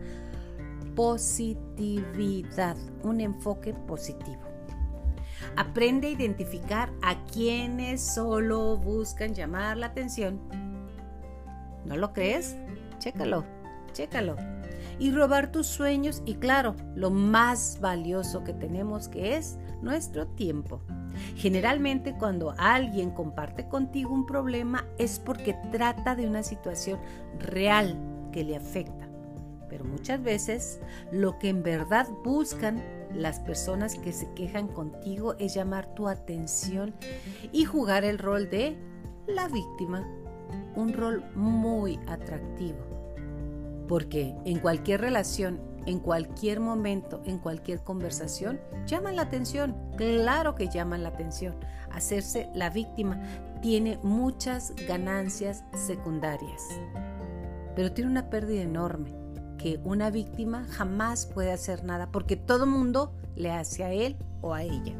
positividad, 0.95 2.77
un 3.03 3.21
enfoque 3.21 3.73
positivo. 3.73 4.41
Aprende 5.55 6.07
a 6.07 6.11
identificar 6.11 6.91
a 7.01 7.23
quienes 7.25 8.01
solo 8.01 8.77
buscan 8.77 9.35
llamar 9.35 9.77
la 9.77 9.87
atención. 9.87 10.39
¿No 11.85 11.95
lo 11.95 12.11
crees? 12.13 12.55
Chécalo, 12.99 13.45
chécalo. 13.91 14.52
Y 14.99 15.11
robar 15.11 15.51
tus 15.51 15.67
sueños 15.67 16.21
y 16.25 16.35
claro, 16.35 16.75
lo 16.95 17.09
más 17.09 17.79
valioso 17.81 18.43
que 18.43 18.53
tenemos 18.53 19.07
que 19.07 19.35
es 19.35 19.57
nuestro 19.81 20.27
tiempo. 20.27 20.81
Generalmente 21.35 22.15
cuando 22.17 22.53
alguien 22.57 23.11
comparte 23.11 23.67
contigo 23.67 24.13
un 24.13 24.25
problema 24.25 24.85
es 24.97 25.19
porque 25.19 25.55
trata 25.71 26.15
de 26.15 26.27
una 26.27 26.43
situación 26.43 26.99
real 27.39 27.97
que 28.31 28.43
le 28.43 28.55
afecta. 28.55 29.07
Pero 29.69 29.85
muchas 29.85 30.21
veces 30.21 30.79
lo 31.11 31.39
que 31.39 31.49
en 31.49 31.63
verdad 31.63 32.07
buscan 32.23 32.83
las 33.13 33.39
personas 33.39 33.95
que 33.95 34.11
se 34.11 34.31
quejan 34.33 34.67
contigo 34.67 35.35
es 35.39 35.53
llamar 35.53 35.93
tu 35.95 36.07
atención 36.07 36.93
y 37.51 37.65
jugar 37.65 38.03
el 38.03 38.19
rol 38.19 38.49
de 38.49 38.75
la 39.27 39.47
víctima. 39.47 40.07
Un 40.75 40.93
rol 40.93 41.23
muy 41.35 41.99
atractivo. 42.07 42.92
Porque 43.93 44.35
en 44.43 44.57
cualquier 44.57 45.01
relación, 45.01 45.61
en 45.85 45.99
cualquier 45.99 46.59
momento, 46.59 47.21
en 47.25 47.37
cualquier 47.37 47.83
conversación, 47.83 48.59
llaman 48.87 49.17
la 49.17 49.21
atención. 49.21 49.75
Claro 49.97 50.55
que 50.55 50.67
llaman 50.67 51.03
la 51.03 51.09
atención. 51.09 51.53
Hacerse 51.91 52.49
la 52.55 52.71
víctima 52.71 53.21
tiene 53.61 53.99
muchas 54.01 54.73
ganancias 54.87 55.63
secundarias. 55.75 56.63
Pero 57.75 57.91
tiene 57.91 58.09
una 58.09 58.31
pérdida 58.31 58.63
enorme 58.63 59.13
que 59.59 59.79
una 59.83 60.09
víctima 60.09 60.65
jamás 60.71 61.27
puede 61.27 61.51
hacer 61.51 61.83
nada 61.83 62.11
porque 62.11 62.35
todo 62.35 62.65
mundo 62.65 63.13
le 63.35 63.51
hace 63.51 63.83
a 63.83 63.91
él 63.93 64.17
o 64.41 64.55
a 64.55 64.63
ella. 64.63 64.95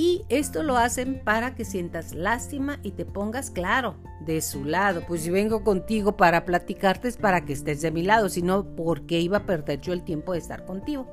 Y 0.00 0.24
esto 0.30 0.62
lo 0.62 0.78
hacen 0.78 1.20
para 1.22 1.54
que 1.54 1.66
sientas 1.66 2.14
lástima 2.14 2.78
y 2.82 2.92
te 2.92 3.04
pongas 3.04 3.50
claro 3.50 3.96
de 4.24 4.40
su 4.40 4.64
lado. 4.64 5.02
Pues 5.06 5.20
si 5.20 5.30
vengo 5.30 5.62
contigo 5.62 6.16
para 6.16 6.46
platicarte 6.46 7.06
es 7.06 7.18
para 7.18 7.44
que 7.44 7.52
estés 7.52 7.82
de 7.82 7.90
mi 7.90 8.02
lado, 8.02 8.30
sino 8.30 8.64
porque 8.64 9.20
iba 9.20 9.36
a 9.36 9.44
perder 9.44 9.82
yo 9.82 9.92
el 9.92 10.02
tiempo 10.02 10.32
de 10.32 10.38
estar 10.38 10.64
contigo. 10.64 11.06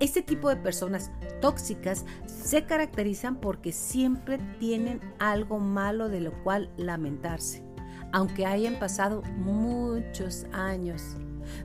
Este 0.00 0.22
tipo 0.22 0.48
de 0.48 0.56
personas 0.56 1.10
tóxicas 1.42 2.06
se 2.24 2.64
caracterizan 2.64 3.36
porque 3.36 3.72
siempre 3.72 4.38
tienen 4.58 5.02
algo 5.18 5.58
malo 5.58 6.08
de 6.08 6.22
lo 6.22 6.32
cual 6.44 6.70
lamentarse 6.78 7.62
aunque 8.14 8.46
hayan 8.46 8.78
pasado 8.78 9.22
muchos 9.38 10.46
años. 10.52 11.16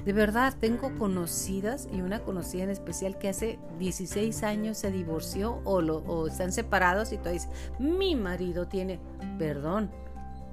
De 0.05 0.13
verdad, 0.13 0.53
tengo 0.59 0.97
conocidas 0.97 1.87
y 1.91 2.01
una 2.01 2.19
conocida 2.19 2.63
en 2.63 2.69
especial 2.69 3.17
que 3.17 3.29
hace 3.29 3.59
16 3.79 4.43
años 4.43 4.77
se 4.77 4.91
divorció 4.91 5.61
o, 5.63 6.27
están 6.27 6.51
separados 6.51 7.11
y 7.11 7.17
tú 7.17 7.29
dices, 7.29 7.49
mi 7.79 8.15
marido 8.15 8.67
tiene, 8.67 8.99
perdón, 9.37 9.89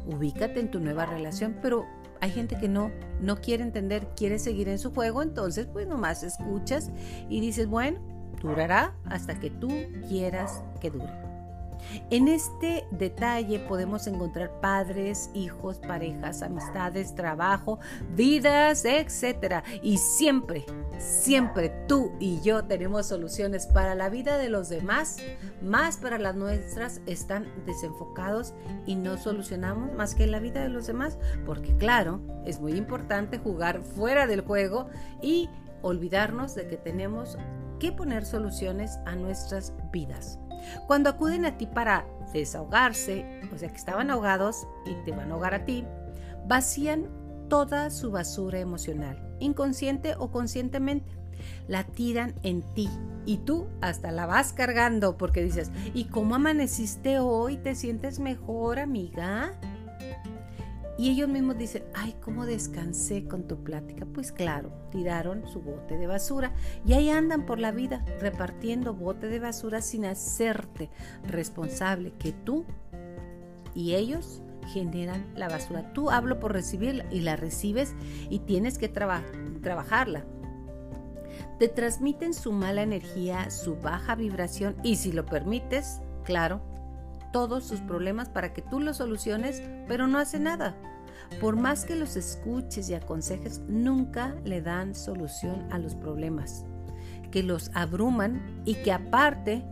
ubícate 0.07 0.61
en 0.61 0.71
tu 0.71 0.81
nueva 0.81 1.07
relación, 1.07 1.57
pero 1.61 1.87
hay 2.21 2.31
gente 2.31 2.57
que 2.59 2.69
no, 2.69 2.91
no 3.21 3.37
quiere 3.41 3.63
entender, 3.63 4.09
quiere 4.17 4.39
seguir 4.39 4.69
en 4.69 4.79
su 4.79 4.93
juego, 4.93 5.23
entonces 5.23 5.67
pues 5.67 5.87
nomás 5.87 6.23
escuchas 6.23 6.91
y 7.29 7.41
dices, 7.41 7.67
bueno, 7.67 8.01
durará 8.41 8.95
hasta 9.07 9.39
que 9.39 9.51
tú 9.51 9.69
quieras 10.09 10.63
que 10.81 10.91
dure. 10.91 11.26
En 12.11 12.29
este 12.29 12.87
detalle 12.91 13.59
podemos 13.59 14.07
encontrar 14.07 14.61
padres, 14.61 15.31
hijos, 15.35 15.79
parejas, 15.79 16.43
amistades, 16.43 17.15
trabajo, 17.15 17.79
vidas, 18.15 18.85
etc. 18.85 19.63
Y 19.83 19.99
siempre, 19.99 20.65
siempre 20.99 21.71
tú 21.89 22.13
y 22.19 22.41
yo 22.41 22.65
tenemos 22.65 23.07
soluciones 23.07 23.67
para 23.67 23.95
la 23.95 24.09
vida 24.09 24.39
de 24.39 24.49
los 24.49 24.69
demás, 24.69 25.19
más 25.63 25.97
para 25.97 26.19
las 26.19 26.37
nuestras 26.37 27.01
están 27.07 27.47
desenfocados 27.67 28.55
y 28.87 28.95
no 28.95 29.17
solucionamos 29.17 29.93
más 29.95 30.15
que 30.15 30.27
la 30.27 30.41
vida 30.41 30.63
de 30.63 30.69
los 30.69 30.87
demás, 30.87 31.19
porque 31.45 31.77
claro, 31.77 32.21
es 32.45 32.61
muy 32.61 32.73
importante 32.73 33.39
jugar 33.39 33.83
fuera 33.83 34.27
del 34.27 34.43
juego 34.43 34.89
y 35.23 35.49
olvidarnos 35.83 36.55
de 36.55 36.67
que 36.67 36.77
tenemos 36.77 37.37
que 37.79 37.93
poner 37.93 38.25
soluciones 38.25 38.99
a 39.05 39.15
nuestras 39.15 39.73
vidas. 39.93 40.39
Cuando 40.87 41.11
acuden 41.11 41.45
a 41.45 41.57
ti 41.57 41.67
para 41.67 42.07
desahogarse, 42.33 43.41
o 43.55 43.59
sea 43.59 43.71
que 43.71 43.77
estaban 43.77 44.11
ahogados 44.11 44.67
y 44.85 44.95
te 45.05 45.13
van 45.13 45.31
a 45.31 45.35
ahogar 45.35 45.55
a 45.55 45.65
ti, 45.65 45.85
vacían 46.47 47.09
toda 47.49 47.91
su 47.91 48.11
basura 48.11 48.59
emocional, 48.59 49.37
inconsciente 49.41 50.15
o 50.19 50.31
conscientemente. 50.31 51.13
La 51.69 51.85
tiran 51.85 52.35
en 52.43 52.63
ti 52.75 52.89
y 53.27 53.39
tú 53.39 53.69
hasta 53.81 54.11
la 54.11 54.27
vas 54.27 54.53
cargando 54.53 55.17
porque 55.17 55.43
dices, 55.43 55.71
¿y 55.95 56.05
cómo 56.05 56.35
amaneciste 56.35 57.19
hoy? 57.19 57.59
¿Te 57.59 57.75
sientes 57.75 58.21
mejor, 58.21 58.79
amiga? 58.79 59.53
Y 60.99 61.11
ellos 61.11 61.29
mismos 61.29 61.59
dicen, 61.59 61.85
ay, 61.95 62.17
¿cómo 62.23 62.47
descansé 62.47 63.27
con 63.27 63.47
tu 63.47 63.63
plática? 63.63 64.07
Pues 64.07 64.33
claro, 64.33 64.73
tiraron 64.91 65.47
su 65.47 65.61
bote 65.61 65.99
de 65.99 66.07
basura 66.07 66.55
y 66.87 66.95
ahí 66.95 67.11
andan 67.11 67.45
por 67.45 67.59
la 67.59 67.71
vida 67.71 68.05
repartiendo 68.19 68.95
bote 68.95 69.29
de 69.29 69.39
basura 69.39 69.83
sin 69.83 70.07
hacerte 70.07 70.91
responsable 71.27 72.13
que 72.19 72.33
tú 72.33 72.65
y 73.75 73.95
ellos 73.95 74.43
generan 74.73 75.27
la 75.37 75.49
basura. 75.49 75.93
Tú 75.93 76.11
hablo 76.11 76.41
por 76.41 76.53
recibirla 76.53 77.05
y 77.11 77.21
la 77.21 77.37
recibes 77.37 77.95
y 78.31 78.41
tienes 78.41 78.79
que 78.79 78.89
trabajarla. 78.89 80.25
Te 81.59 81.69
transmiten 81.69 82.33
su 82.33 82.53
mala 82.53 82.83
energía, 82.83 83.51
su 83.51 83.77
baja 83.77 84.15
vibración 84.15 84.77
y 84.83 84.97
si 84.97 85.13
lo 85.13 85.27
permites, 85.27 86.01
claro, 86.25 86.63
todos 87.33 87.65
sus 87.65 87.81
problemas 87.81 88.29
para 88.29 88.53
que 88.53 88.63
tú 88.63 88.81
los 88.81 88.99
soluciones, 88.99 89.63
pero 89.89 90.07
no 90.07 90.19
hace 90.19 90.39
nada. 90.39 90.77
Por 91.41 91.57
más 91.57 91.85
que 91.85 91.97
los 91.97 92.17
escuches 92.17 92.89
y 92.89 92.95
aconsejes, 92.95 93.61
nunca 93.69 94.35
le 94.45 94.63
dan 94.63 94.95
solución 94.95 95.67
a 95.71 95.79
los 95.79 95.95
problemas, 95.95 96.65
que 97.31 97.43
los 97.43 97.71
abruman 97.75 98.63
y 98.65 98.75
que 98.77 98.93
aparte 98.93 99.65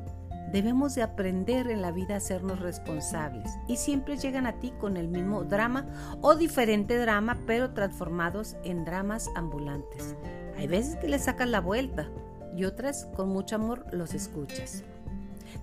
debemos 0.53 0.95
de 0.95 1.03
aprender 1.03 1.69
en 1.69 1.83
la 1.83 1.91
vida 1.91 2.17
a 2.17 2.21
sernos 2.21 2.61
responsables 2.61 3.51
y 3.67 3.77
siempre 3.77 4.17
llegan 4.17 4.47
a 4.47 4.61
ti 4.61 4.73
con 4.79 4.97
el 4.97 5.09
mismo 5.09 5.45
drama 5.45 5.87
o 6.21 6.35
diferente 6.35 6.97
drama, 6.97 7.39
pero 7.47 7.73
transformados 7.73 8.57
en 8.63 8.85
dramas 8.85 9.29
ambulantes. 9.35 10.15
Hay 10.57 10.67
veces 10.67 10.97
que 10.97 11.09
le 11.09 11.19
sacas 11.19 11.49
la 11.49 11.61
vuelta 11.61 12.09
y 12.57 12.65
otras 12.67 13.07
con 13.17 13.31
mucho 13.31 13.57
amor 13.57 13.87
los 13.91 14.15
escuchas. 14.15 14.85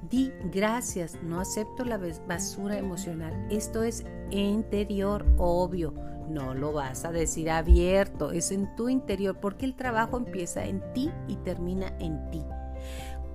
Di 0.09 0.33
gracias, 0.51 1.17
no 1.21 1.39
acepto 1.39 1.85
la 1.85 1.99
basura 2.27 2.77
emocional. 2.77 3.47
Esto 3.49 3.83
es 3.83 4.03
interior, 4.31 5.25
obvio. 5.37 5.93
No 6.29 6.53
lo 6.53 6.73
vas 6.73 7.05
a 7.05 7.11
decir 7.11 7.49
abierto, 7.49 8.31
es 8.31 8.51
en 8.51 8.73
tu 8.75 8.89
interior, 8.89 9.39
porque 9.39 9.65
el 9.65 9.75
trabajo 9.75 10.17
empieza 10.17 10.65
en 10.65 10.81
ti 10.93 11.11
y 11.27 11.35
termina 11.37 11.93
en 11.99 12.29
ti. 12.31 12.41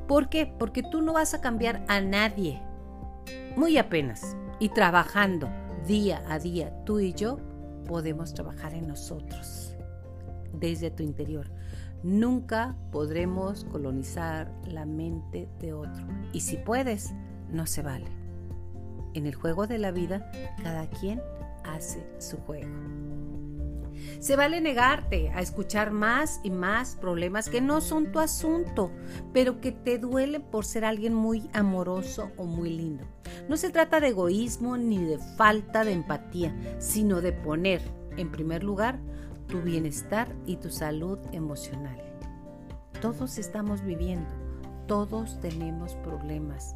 ¿Por 0.09 0.29
qué? 0.29 0.47
Porque 0.47 0.83
tú 0.83 1.03
no 1.03 1.13
vas 1.13 1.35
a 1.35 1.41
cambiar 1.41 1.85
a 1.89 2.01
nadie. 2.01 2.63
Muy 3.57 3.77
apenas. 3.77 4.37
Y 4.59 4.71
trabajando 4.71 5.49
día 5.87 6.23
a 6.29 6.39
día, 6.39 6.73
tú 6.85 7.01
y 7.01 7.13
yo 7.13 7.39
podemos 7.87 8.35
trabajar 8.35 8.75
en 8.75 8.89
nosotros, 8.89 9.77
desde 10.53 10.91
tu 10.91 11.03
interior. 11.03 11.51
Nunca 12.07 12.77
podremos 12.93 13.65
colonizar 13.65 14.49
la 14.65 14.87
mente 14.87 15.49
de 15.59 15.73
otro. 15.73 16.07
Y 16.33 16.43
si 16.43 16.57
puedes, 16.57 17.13
no 17.51 17.67
se 17.67 17.83
vale. 17.83 18.07
En 19.15 19.27
el 19.27 19.35
juego 19.35 19.67
de 19.67 19.79
la 19.79 19.91
vida, 19.91 20.31
cada 20.63 20.89
quien 20.89 21.21
hace 21.65 22.07
su 22.19 22.37
juego. 22.37 22.71
Se 24.21 24.37
vale 24.37 24.61
negarte 24.61 25.31
a 25.31 25.41
escuchar 25.41 25.91
más 25.91 26.39
y 26.45 26.51
más 26.51 26.95
problemas 26.95 27.49
que 27.49 27.61
no 27.61 27.81
son 27.81 28.13
tu 28.13 28.21
asunto, 28.21 28.93
pero 29.33 29.61
que 29.61 29.73
te 29.73 29.99
duelen 29.99 30.43
por 30.43 30.65
ser 30.65 30.85
alguien 30.85 31.13
muy 31.13 31.51
amoroso 31.55 32.31
o 32.37 32.45
muy 32.45 32.71
lindo. 32.71 33.05
No 33.49 33.57
se 33.57 33.71
trata 33.71 33.99
de 33.99 34.11
egoísmo 34.11 34.77
ni 34.77 35.03
de 35.03 35.19
falta 35.19 35.85
de 35.85 35.91
empatía, 35.91 36.55
sino 36.79 37.21
de 37.21 37.33
poner 37.33 37.83
en 38.17 38.31
primer 38.31 38.63
lugar 38.63 39.01
tu 39.49 39.61
bienestar 39.63 40.35
y 40.47 40.57
tu 40.57 40.71
salud 40.71 41.19
emocional. 41.33 42.01
Todos 43.01 43.39
estamos 43.39 43.83
viviendo, 43.83 44.31
todos 44.87 45.41
tenemos 45.41 45.95
problemas, 45.97 46.75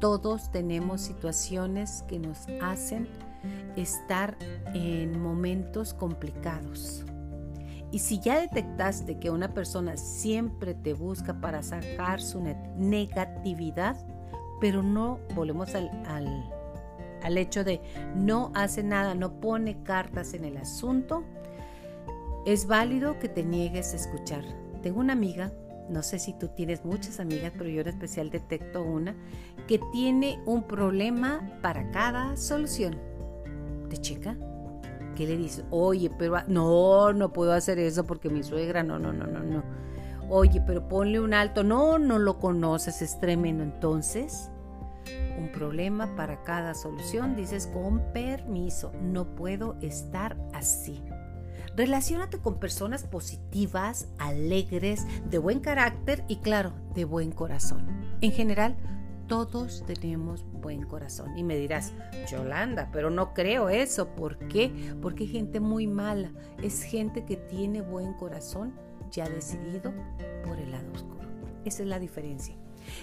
todos 0.00 0.50
tenemos 0.50 1.00
situaciones 1.00 2.04
que 2.08 2.18
nos 2.18 2.46
hacen 2.60 3.08
estar 3.76 4.36
en 4.74 5.20
momentos 5.20 5.94
complicados. 5.94 7.04
Y 7.90 7.98
si 7.98 8.20
ya 8.20 8.40
detectaste 8.40 9.18
que 9.18 9.30
una 9.30 9.52
persona 9.52 9.96
siempre 9.98 10.74
te 10.74 10.94
busca 10.94 11.40
para 11.40 11.62
sacar 11.62 12.22
su 12.22 12.42
negatividad, 12.76 13.96
pero 14.60 14.82
no, 14.82 15.18
volvemos 15.34 15.74
al, 15.74 15.90
al, 17.22 17.38
hecho 17.38 17.64
de 17.64 17.82
no 18.16 18.50
hace 18.54 18.82
nada, 18.82 19.14
no 19.14 19.40
pone 19.40 19.82
cartas 19.82 20.32
en 20.32 20.44
el 20.44 20.56
asunto, 20.56 21.24
es 22.46 22.66
válido 22.66 23.18
que 23.18 23.28
te 23.28 23.44
niegues 23.44 23.92
a 23.92 23.96
escuchar. 23.96 24.44
Tengo 24.82 25.00
una 25.00 25.12
amiga, 25.12 25.52
no 25.88 26.02
sé 26.02 26.18
si 26.18 26.32
tú 26.32 26.48
tienes 26.48 26.84
muchas 26.84 27.20
amigas, 27.20 27.52
pero 27.56 27.70
yo 27.70 27.82
en 27.82 27.88
especial 27.88 28.30
detecto 28.30 28.82
una, 28.82 29.14
que 29.68 29.80
tiene 29.92 30.40
un 30.46 30.64
problema 30.64 31.58
para 31.62 31.90
cada 31.90 32.36
solución 32.36 33.12
chica? 34.00 34.36
¿Qué 35.16 35.26
le 35.26 35.36
dices? 35.36 35.64
Oye, 35.70 36.10
pero 36.18 36.36
no, 36.46 37.12
no 37.12 37.32
puedo 37.32 37.52
hacer 37.52 37.78
eso 37.78 38.04
porque 38.04 38.30
mi 38.30 38.42
suegra, 38.42 38.82
no, 38.82 38.98
no, 38.98 39.12
no, 39.12 39.26
no, 39.26 39.40
no. 39.40 39.62
Oye, 40.30 40.62
pero 40.66 40.88
ponle 40.88 41.20
un 41.20 41.34
alto. 41.34 41.62
No, 41.62 41.98
no 41.98 42.18
lo 42.18 42.38
conoces, 42.38 43.02
es 43.02 43.20
tremendo. 43.20 43.62
Entonces, 43.62 44.50
un 45.38 45.52
problema 45.52 46.16
para 46.16 46.42
cada 46.44 46.74
solución, 46.74 47.36
dices 47.36 47.66
con 47.66 48.00
permiso, 48.12 48.92
no 49.02 49.34
puedo 49.34 49.76
estar 49.82 50.36
así. 50.54 51.02
Relaciónate 51.76 52.38
con 52.38 52.58
personas 52.58 53.04
positivas, 53.04 54.08
alegres, 54.18 55.06
de 55.30 55.38
buen 55.38 55.60
carácter 55.60 56.22
y 56.28 56.36
claro, 56.36 56.72
de 56.94 57.04
buen 57.04 57.32
corazón. 57.32 57.86
En 58.20 58.32
general, 58.32 58.76
todos 59.26 59.82
tenemos 59.86 60.44
buen 60.52 60.82
corazón. 60.82 61.38
Y 61.38 61.42
me 61.42 61.56
dirás, 61.56 61.94
Yolanda, 62.30 62.90
pero 62.92 63.08
no 63.08 63.32
creo 63.32 63.70
eso. 63.70 64.08
¿Por 64.08 64.36
qué? 64.48 64.94
Porque 65.00 65.24
hay 65.24 65.30
gente 65.30 65.60
muy 65.60 65.86
mala. 65.86 66.30
Es 66.62 66.82
gente 66.82 67.24
que 67.24 67.36
tiene 67.36 67.80
buen 67.80 68.12
corazón 68.14 68.74
ya 69.10 69.28
decidido 69.28 69.94
por 70.44 70.58
el 70.58 70.72
lado 70.72 70.92
oscuro. 70.92 71.28
Esa 71.64 71.82
es 71.82 71.88
la 71.88 71.98
diferencia. 71.98 72.54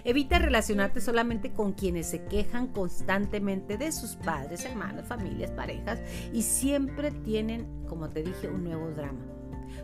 Evita 0.04 0.40
relacionarte 0.40 1.02
solamente 1.02 1.52
con 1.52 1.74
quienes 1.74 2.08
se 2.08 2.24
quejan 2.26 2.68
constantemente 2.68 3.78
de 3.78 3.92
sus 3.92 4.16
padres, 4.16 4.66
hermanos, 4.66 5.06
familias, 5.06 5.52
parejas 5.52 6.00
y 6.34 6.42
siempre 6.44 7.12
tienen, 7.12 7.68
como 7.88 8.10
te 8.10 8.24
dije, 8.24 8.48
un 8.48 8.64
nuevo 8.64 8.90
drama. 8.92 9.26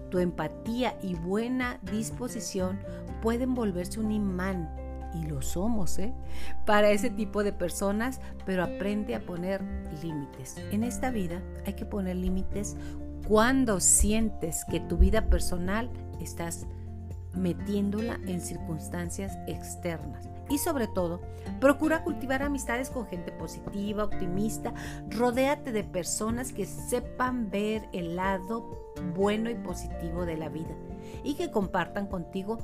Tu 0.09 0.19
empatía 0.19 0.97
y 1.01 1.15
buena 1.15 1.79
disposición 1.83 2.79
pueden 3.21 3.53
volverse 3.53 3.99
un 3.99 4.11
imán 4.11 4.69
y 5.15 5.25
lo 5.27 5.41
somos, 5.41 5.97
¿eh? 5.99 6.13
para 6.65 6.91
ese 6.91 7.09
tipo 7.09 7.43
de 7.43 7.53
personas, 7.53 8.19
pero 8.45 8.63
aprende 8.63 9.15
a 9.15 9.21
poner 9.21 9.63
límites. 10.03 10.57
En 10.71 10.83
esta 10.83 11.09
vida 11.09 11.41
hay 11.65 11.73
que 11.73 11.85
poner 11.85 12.17
límites 12.17 12.75
cuando 13.27 13.79
sientes 13.79 14.65
que 14.69 14.79
tu 14.79 14.97
vida 14.97 15.29
personal 15.29 15.89
estás 16.21 16.67
metiéndola 17.35 18.19
en 18.27 18.41
circunstancias 18.41 19.37
externas. 19.47 20.29
Y 20.49 20.59
sobre 20.59 20.87
todo, 20.87 21.21
procura 21.59 22.03
cultivar 22.03 22.43
amistades 22.43 22.89
con 22.89 23.07
gente 23.07 23.31
positiva, 23.31 24.03
optimista. 24.03 24.73
Rodéate 25.09 25.71
de 25.71 25.83
personas 25.83 26.53
que 26.53 26.65
sepan 26.65 27.49
ver 27.49 27.89
el 27.93 28.15
lado 28.15 28.93
bueno 29.15 29.49
y 29.49 29.55
positivo 29.55 30.25
de 30.25 30.37
la 30.37 30.49
vida 30.49 30.75
y 31.23 31.35
que 31.35 31.49
compartan 31.49 32.07
contigo 32.07 32.59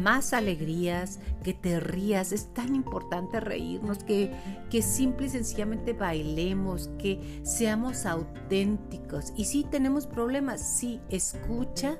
más 0.00 0.32
alegrías, 0.32 1.20
que 1.42 1.54
te 1.54 1.80
rías. 1.80 2.32
Es 2.32 2.52
tan 2.52 2.74
importante 2.74 3.40
reírnos, 3.40 4.02
que, 4.04 4.32
que 4.70 4.82
simple 4.82 5.26
y 5.26 5.30
sencillamente 5.30 5.92
bailemos, 5.92 6.90
que 6.98 7.40
seamos 7.44 8.06
auténticos. 8.06 9.32
Y 9.36 9.44
si 9.44 9.64
tenemos 9.64 10.06
problemas, 10.06 10.60
sí, 10.60 11.00
escucha 11.10 11.98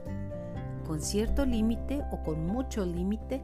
con 0.84 1.00
cierto 1.00 1.44
límite 1.44 2.02
o 2.10 2.22
con 2.22 2.46
mucho 2.46 2.84
límite, 2.84 3.42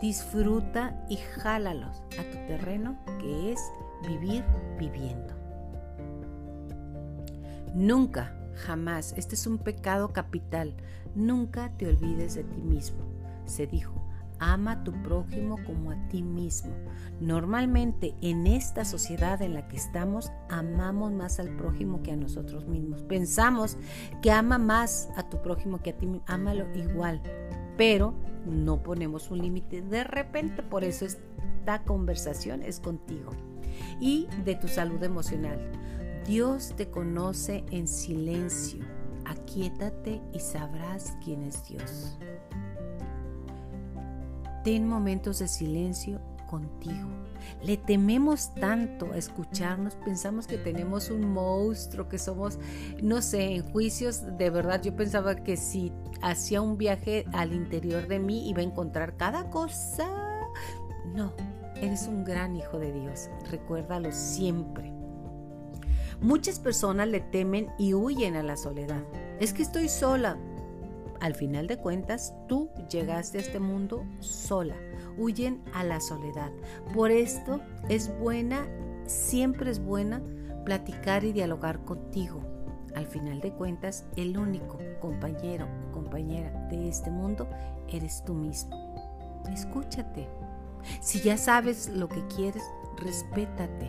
disfruta 0.00 1.04
y 1.08 1.16
jálalos 1.16 2.02
a 2.18 2.22
tu 2.30 2.36
terreno 2.46 2.98
que 3.20 3.52
es 3.52 3.60
vivir 4.06 4.44
viviendo. 4.78 5.34
Nunca, 7.74 8.34
jamás, 8.54 9.14
este 9.16 9.34
es 9.34 9.46
un 9.46 9.58
pecado 9.58 10.12
capital, 10.12 10.74
nunca 11.14 11.72
te 11.76 11.88
olvides 11.88 12.34
de 12.34 12.44
ti 12.44 12.60
mismo 12.60 13.14
se 13.46 13.66
dijo, 13.66 13.92
ama 14.44 14.72
a 14.72 14.84
tu 14.84 14.92
prójimo 15.02 15.58
como 15.64 15.90
a 15.90 16.08
ti 16.08 16.22
mismo. 16.22 16.74
Normalmente 17.20 18.14
en 18.20 18.46
esta 18.46 18.84
sociedad 18.84 19.40
en 19.40 19.54
la 19.54 19.66
que 19.68 19.76
estamos, 19.76 20.30
amamos 20.50 21.12
más 21.12 21.40
al 21.40 21.56
prójimo 21.56 22.02
que 22.02 22.12
a 22.12 22.16
nosotros 22.16 22.66
mismos. 22.66 23.02
Pensamos 23.02 23.78
que 24.20 24.30
ama 24.30 24.58
más 24.58 25.08
a 25.16 25.28
tu 25.28 25.40
prójimo 25.40 25.82
que 25.82 25.90
a 25.90 25.96
ti 25.96 26.06
mismo, 26.06 26.24
ámalo 26.26 26.66
igual, 26.74 27.22
pero 27.78 28.14
no 28.46 28.82
ponemos 28.82 29.30
un 29.30 29.38
límite 29.38 29.80
de 29.80 30.04
repente, 30.04 30.62
por 30.62 30.84
eso 30.84 31.06
esta 31.06 31.82
conversación 31.84 32.62
es 32.62 32.80
contigo 32.80 33.32
y 33.98 34.28
de 34.44 34.56
tu 34.56 34.68
salud 34.68 35.02
emocional. 35.02 35.58
Dios 36.26 36.74
te 36.76 36.90
conoce 36.90 37.64
en 37.70 37.88
silencio. 37.88 38.84
Aquietate 39.26 40.20
y 40.34 40.40
sabrás 40.40 41.16
quién 41.24 41.44
es 41.44 41.66
Dios. 41.66 42.18
Ten 44.64 44.88
momentos 44.88 45.38
de 45.40 45.48
silencio 45.48 46.20
contigo. 46.46 47.08
Le 47.62 47.76
tememos 47.76 48.54
tanto 48.54 49.12
a 49.12 49.18
escucharnos, 49.18 49.94
pensamos 49.96 50.46
que 50.46 50.56
tenemos 50.56 51.10
un 51.10 51.32
monstruo, 51.32 52.08
que 52.08 52.18
somos, 52.18 52.58
no 53.02 53.20
sé, 53.20 53.56
en 53.56 53.62
juicios, 53.70 54.38
de 54.38 54.50
verdad 54.50 54.80
yo 54.82 54.96
pensaba 54.96 55.36
que 55.36 55.56
si 55.56 55.92
hacía 56.22 56.62
un 56.62 56.78
viaje 56.78 57.26
al 57.32 57.52
interior 57.52 58.08
de 58.08 58.18
mí 58.18 58.48
iba 58.48 58.60
a 58.60 58.64
encontrar 58.64 59.16
cada 59.16 59.50
cosa. 59.50 60.08
No, 61.14 61.34
eres 61.76 62.06
un 62.08 62.24
gran 62.24 62.56
hijo 62.56 62.78
de 62.78 62.92
Dios, 62.92 63.28
recuérdalo 63.50 64.12
siempre. 64.12 64.92
Muchas 66.20 66.58
personas 66.58 67.08
le 67.08 67.20
temen 67.20 67.68
y 67.78 67.92
huyen 67.92 68.36
a 68.36 68.42
la 68.42 68.56
soledad. 68.56 69.02
Es 69.40 69.52
que 69.52 69.62
estoy 69.62 69.88
sola, 69.88 70.38
al 71.24 71.34
final 71.34 71.66
de 71.68 71.78
cuentas, 71.78 72.34
tú 72.48 72.68
llegaste 72.90 73.38
a 73.38 73.40
este 73.40 73.58
mundo 73.58 74.04
sola. 74.20 74.76
Huyen 75.16 75.62
a 75.72 75.82
la 75.82 75.98
soledad. 75.98 76.52
Por 76.92 77.10
esto 77.10 77.62
es 77.88 78.14
buena, 78.18 78.68
siempre 79.06 79.70
es 79.70 79.82
buena 79.82 80.22
platicar 80.66 81.24
y 81.24 81.32
dialogar 81.32 81.82
contigo. 81.86 82.42
Al 82.94 83.06
final 83.06 83.40
de 83.40 83.54
cuentas, 83.54 84.04
el 84.16 84.36
único 84.36 84.76
compañero 85.00 85.66
o 85.88 85.92
compañera 85.92 86.50
de 86.68 86.90
este 86.90 87.10
mundo 87.10 87.48
eres 87.88 88.22
tú 88.26 88.34
mismo. 88.34 89.42
Escúchate. 89.50 90.28
Si 91.00 91.22
ya 91.22 91.38
sabes 91.38 91.88
lo 91.88 92.06
que 92.06 92.22
quieres, 92.26 92.64
respétate. 92.98 93.88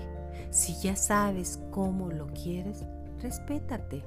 Si 0.51 0.73
ya 0.75 0.95
sabes 0.95 1.59
cómo 1.71 2.11
lo 2.11 2.27
quieres, 2.27 2.85
respétate. 3.21 4.05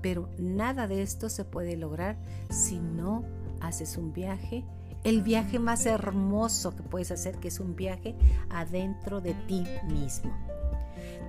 Pero 0.00 0.28
nada 0.38 0.86
de 0.86 1.02
esto 1.02 1.28
se 1.28 1.44
puede 1.44 1.76
lograr 1.76 2.16
si 2.50 2.78
no 2.78 3.24
haces 3.60 3.96
un 3.96 4.12
viaje, 4.12 4.64
el 5.04 5.22
viaje 5.22 5.58
más 5.58 5.86
hermoso 5.86 6.74
que 6.74 6.82
puedes 6.82 7.10
hacer, 7.10 7.36
que 7.38 7.48
es 7.48 7.60
un 7.60 7.76
viaje 7.76 8.14
adentro 8.50 9.20
de 9.20 9.34
ti 9.34 9.64
mismo. 9.90 10.32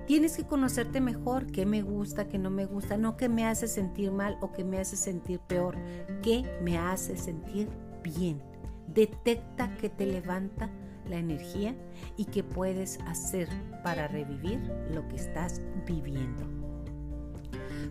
Tienes 0.06 0.36
que 0.36 0.44
conocerte 0.44 1.00
mejor, 1.00 1.46
qué 1.52 1.66
me 1.66 1.82
gusta, 1.82 2.28
qué 2.28 2.36
no 2.38 2.50
me 2.50 2.66
gusta, 2.66 2.96
no 2.96 3.16
qué 3.16 3.28
me 3.28 3.46
hace 3.46 3.68
sentir 3.68 4.10
mal 4.10 4.38
o 4.40 4.52
qué 4.52 4.64
me 4.64 4.78
hace 4.78 4.96
sentir 4.96 5.38
peor, 5.40 5.76
qué 6.22 6.44
me 6.62 6.78
hace 6.78 7.16
sentir 7.16 7.68
bien. 8.02 8.42
Detecta 8.88 9.76
que 9.76 9.88
te 9.88 10.06
levanta 10.06 10.68
la 11.08 11.16
energía 11.16 11.76
y 12.16 12.24
qué 12.24 12.42
puedes 12.42 12.98
hacer 13.06 13.48
para 13.84 14.08
revivir 14.08 14.58
lo 14.92 15.06
que 15.08 15.16
estás 15.16 15.60
viviendo. 15.86 16.59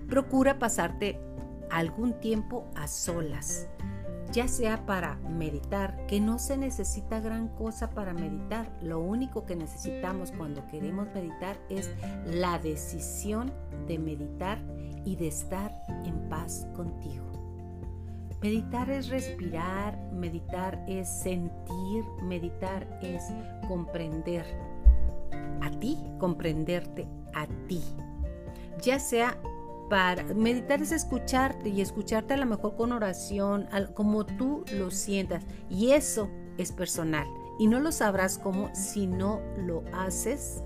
Procura 0.10 0.58
pasarte 0.58 1.20
algún 1.70 2.20
tiempo 2.20 2.66
a 2.76 2.88
solas. 2.88 3.68
ya 4.32 4.48
sea 4.48 4.86
para 4.86 5.16
meditar, 5.16 6.06
que 6.06 6.20
no 6.20 6.38
se 6.38 6.56
necesita 6.56 7.20
gran 7.20 7.48
cosa 7.48 7.90
para 7.90 8.14
meditar. 8.14 8.72
Lo 8.80 9.00
único 9.00 9.46
que 9.46 9.56
necesitamos 9.56 10.32
cuando 10.32 10.68
queremos 10.68 11.08
meditar 11.16 11.58
es 11.68 11.90
la 12.28 12.60
decisión 12.60 13.52
de 13.88 13.98
meditar 13.98 14.60
y 15.04 15.16
de 15.16 15.30
estar 15.30 15.74
en 16.06 16.30
paz 16.30 16.68
contigo. 16.76 17.26
Meditar 18.42 18.90
es 18.92 19.10
respirar, 19.10 19.98
meditar 20.14 20.86
es 20.88 21.10
sentir, 21.10 22.06
meditar 22.22 23.00
es 23.02 23.24
comprender 23.68 24.46
a 25.62 25.72
ti, 25.72 25.98
comprenderte 26.20 27.08
a 27.34 27.48
ti. 27.68 27.82
Ya 28.82 29.00
sea 29.00 29.38
para 29.90 30.24
meditar 30.36 30.82
es 30.82 30.92
escucharte 30.92 31.70
y 31.70 31.82
escucharte 31.82 32.36
a 32.36 32.38
lo 32.38 32.46
mejor 32.46 32.76
con 32.76 32.92
oración, 32.92 33.68
como 33.96 34.26
tú 34.26 34.64
lo 34.74 34.92
sientas. 34.92 35.44
Y 35.70 35.92
eso 35.92 36.30
es 36.58 36.72
personal. 36.72 37.28
Y 37.58 37.68
no 37.68 37.80
lo 37.80 37.92
sabrás 37.92 38.38
como 38.38 38.74
si 38.74 39.08
no 39.08 39.42
lo 39.58 39.84
haces 39.94 40.64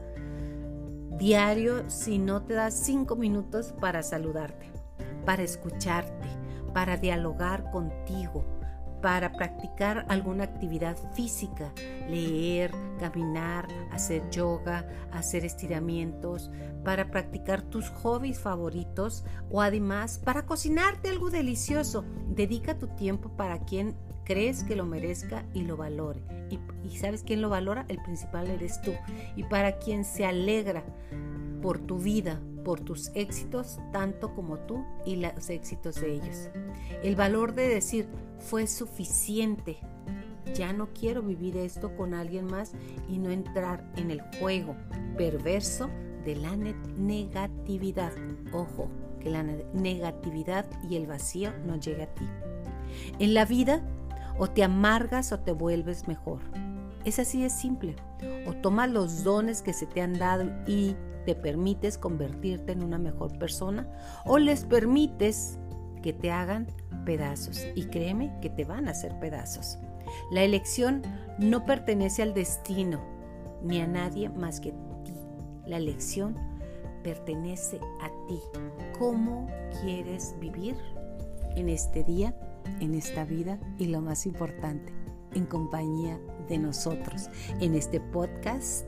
diario, 1.18 1.90
si 1.90 2.18
no 2.18 2.44
te 2.44 2.54
das 2.54 2.74
cinco 2.74 3.16
minutos 3.16 3.74
para 3.80 4.04
saludarte, 4.04 4.70
para 5.26 5.44
escucharte, 5.44 6.28
para 6.74 6.98
dialogar 6.98 7.72
contigo, 7.72 8.46
para 9.02 9.34
practicar 9.34 10.06
alguna 10.10 10.46
actividad 10.46 10.98
física, 11.14 11.72
leer, 12.10 12.72
caminar, 13.00 13.68
hacer 13.92 14.30
yoga, 14.30 14.88
hacer 15.12 15.46
estiramientos, 15.46 16.52
para 16.84 17.10
practicar 17.12 17.62
tus 17.62 17.90
hobbies 17.90 18.40
favoritos 18.40 19.24
o 19.50 19.62
además 19.62 20.20
para 20.24 20.46
cocinarte 20.46 21.10
algo 21.10 21.30
delicioso. 21.30 22.04
Dedica 22.30 22.78
tu 22.78 22.88
tiempo 22.88 23.30
para 23.30 23.60
quien 23.60 23.96
crees 24.24 24.64
que 24.64 24.76
lo 24.76 24.86
merezca 24.86 25.46
y 25.54 25.64
lo 25.64 25.78
valore. 25.78 26.22
Y, 26.50 26.98
sabes 26.98 27.24
quién 27.24 27.42
lo 27.42 27.50
valora, 27.50 27.86
el 27.88 28.02
principal 28.04 28.48
eres 28.48 28.82
tú. 28.82 28.92
Y 29.36 29.44
para 29.44 29.80
quien 29.80 30.06
se 30.06 30.26
alegra 30.26 30.84
por 31.62 31.80
tu 31.80 31.98
vida, 31.98 32.40
por 32.64 32.80
tus 32.80 33.12
éxitos, 33.16 33.80
tanto 33.92 34.34
como 34.34 34.60
tú 34.60 34.86
y 35.06 35.18
los 35.18 35.50
éxitos 35.50 35.96
de 35.96 36.14
ellos. 36.14 36.50
El 37.04 37.16
valor 37.16 37.54
de 37.54 37.68
decir, 37.68 38.08
fue 38.40 38.68
suficiente, 38.68 39.80
ya 40.54 40.74
no 40.74 40.90
quiero 40.94 41.22
vivir 41.22 41.58
esto 41.58 41.96
con 41.96 42.14
alguien 42.14 42.46
más 42.46 42.74
y 43.10 43.18
no 43.18 43.32
entrar 43.32 43.84
en 43.96 44.12
el 44.12 44.22
juego 44.40 44.76
perverso 45.18 45.90
de 46.26 46.36
la 46.36 46.56
negatividad. 46.56 48.12
Ojo, 48.52 48.90
que 49.20 49.30
la 49.30 49.44
negatividad 49.44 50.66
y 50.90 50.96
el 50.96 51.08
vacío 51.08 51.52
no 51.66 51.78
llegue 51.78 52.04
a 52.04 52.14
ti. 52.14 52.28
En 53.20 53.34
la 53.34 53.46
vida, 53.46 53.82
o 54.38 54.50
te 54.50 54.64
amargas 54.64 55.32
o 55.32 55.40
te 55.40 55.52
vuelves 55.52 56.08
mejor. 56.08 56.40
Es 57.06 57.20
así 57.20 57.42
de 57.42 57.50
simple. 57.50 57.96
O 58.48 58.54
tomas 58.54 58.90
los 58.90 59.24
dones 59.24 59.62
que 59.62 59.74
se 59.74 59.86
te 59.86 60.02
han 60.02 60.18
dado 60.18 60.50
y 60.66 60.96
te 61.26 61.36
permites 61.36 61.98
convertirte 61.98 62.74
en 62.74 62.84
una 62.84 62.98
mejor 62.98 63.38
persona 63.38 63.88
o 64.26 64.38
les 64.38 64.66
permites 64.66 65.58
que 66.02 66.14
te 66.14 66.32
hagan 66.32 66.68
pedazos. 67.06 67.66
Y 67.76 67.86
créeme 67.86 68.34
que 68.42 68.50
te 68.50 68.66
van 68.66 68.88
a 68.88 68.92
hacer 68.92 69.18
pedazos. 69.20 69.78
La 70.32 70.44
elección 70.44 71.02
no 71.40 71.66
pertenece 71.66 72.22
al 72.22 72.34
destino 72.34 73.02
ni 73.64 73.82
a 73.82 73.88
nadie 73.88 74.30
más 74.30 74.60
que. 74.60 74.74
La 75.66 75.78
elección 75.78 76.36
pertenece 77.04 77.80
a 78.02 78.10
ti. 78.28 78.40
¿Cómo 78.98 79.48
quieres 79.82 80.36
vivir 80.40 80.76
en 81.56 81.70
este 81.70 82.04
día, 82.04 82.36
en 82.80 82.96
esta 82.96 83.26
vida 83.26 83.60
y 83.78 83.88
lo 83.88 84.02
más 84.02 84.26
importante, 84.26 84.94
en 85.34 85.46
compañía 85.46 86.20
de 86.48 86.58
nosotros, 86.58 87.30
en 87.60 87.76
este 87.76 88.00
podcast 88.00 88.86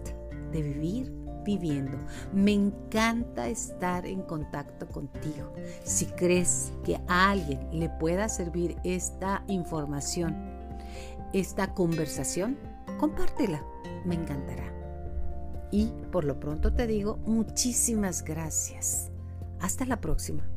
de 0.52 0.62
vivir 0.62 1.26
viviendo. 1.46 1.98
Me 2.34 2.52
encanta 2.52 3.48
estar 3.48 4.06
en 4.06 4.24
contacto 4.24 4.88
contigo. 4.88 5.54
Si 5.84 6.08
crees 6.08 6.74
que 6.84 7.00
a 7.08 7.30
alguien 7.30 7.68
le 7.72 7.88
pueda 7.88 8.28
servir 8.28 8.76
esta 8.84 9.44
información, 9.48 10.36
esta 11.32 11.74
conversación, 11.74 12.58
compártela. 13.00 13.64
Me 14.06 14.16
encantará. 14.16 14.75
Y 15.72 15.92
por 16.12 16.24
lo 16.24 16.40
pronto 16.40 16.74
te 16.74 16.88
digo 16.88 17.18
muchísimas 17.26 18.24
gracias. 18.24 19.12
Hasta 19.60 19.86
la 19.86 20.00
próxima. 20.00 20.48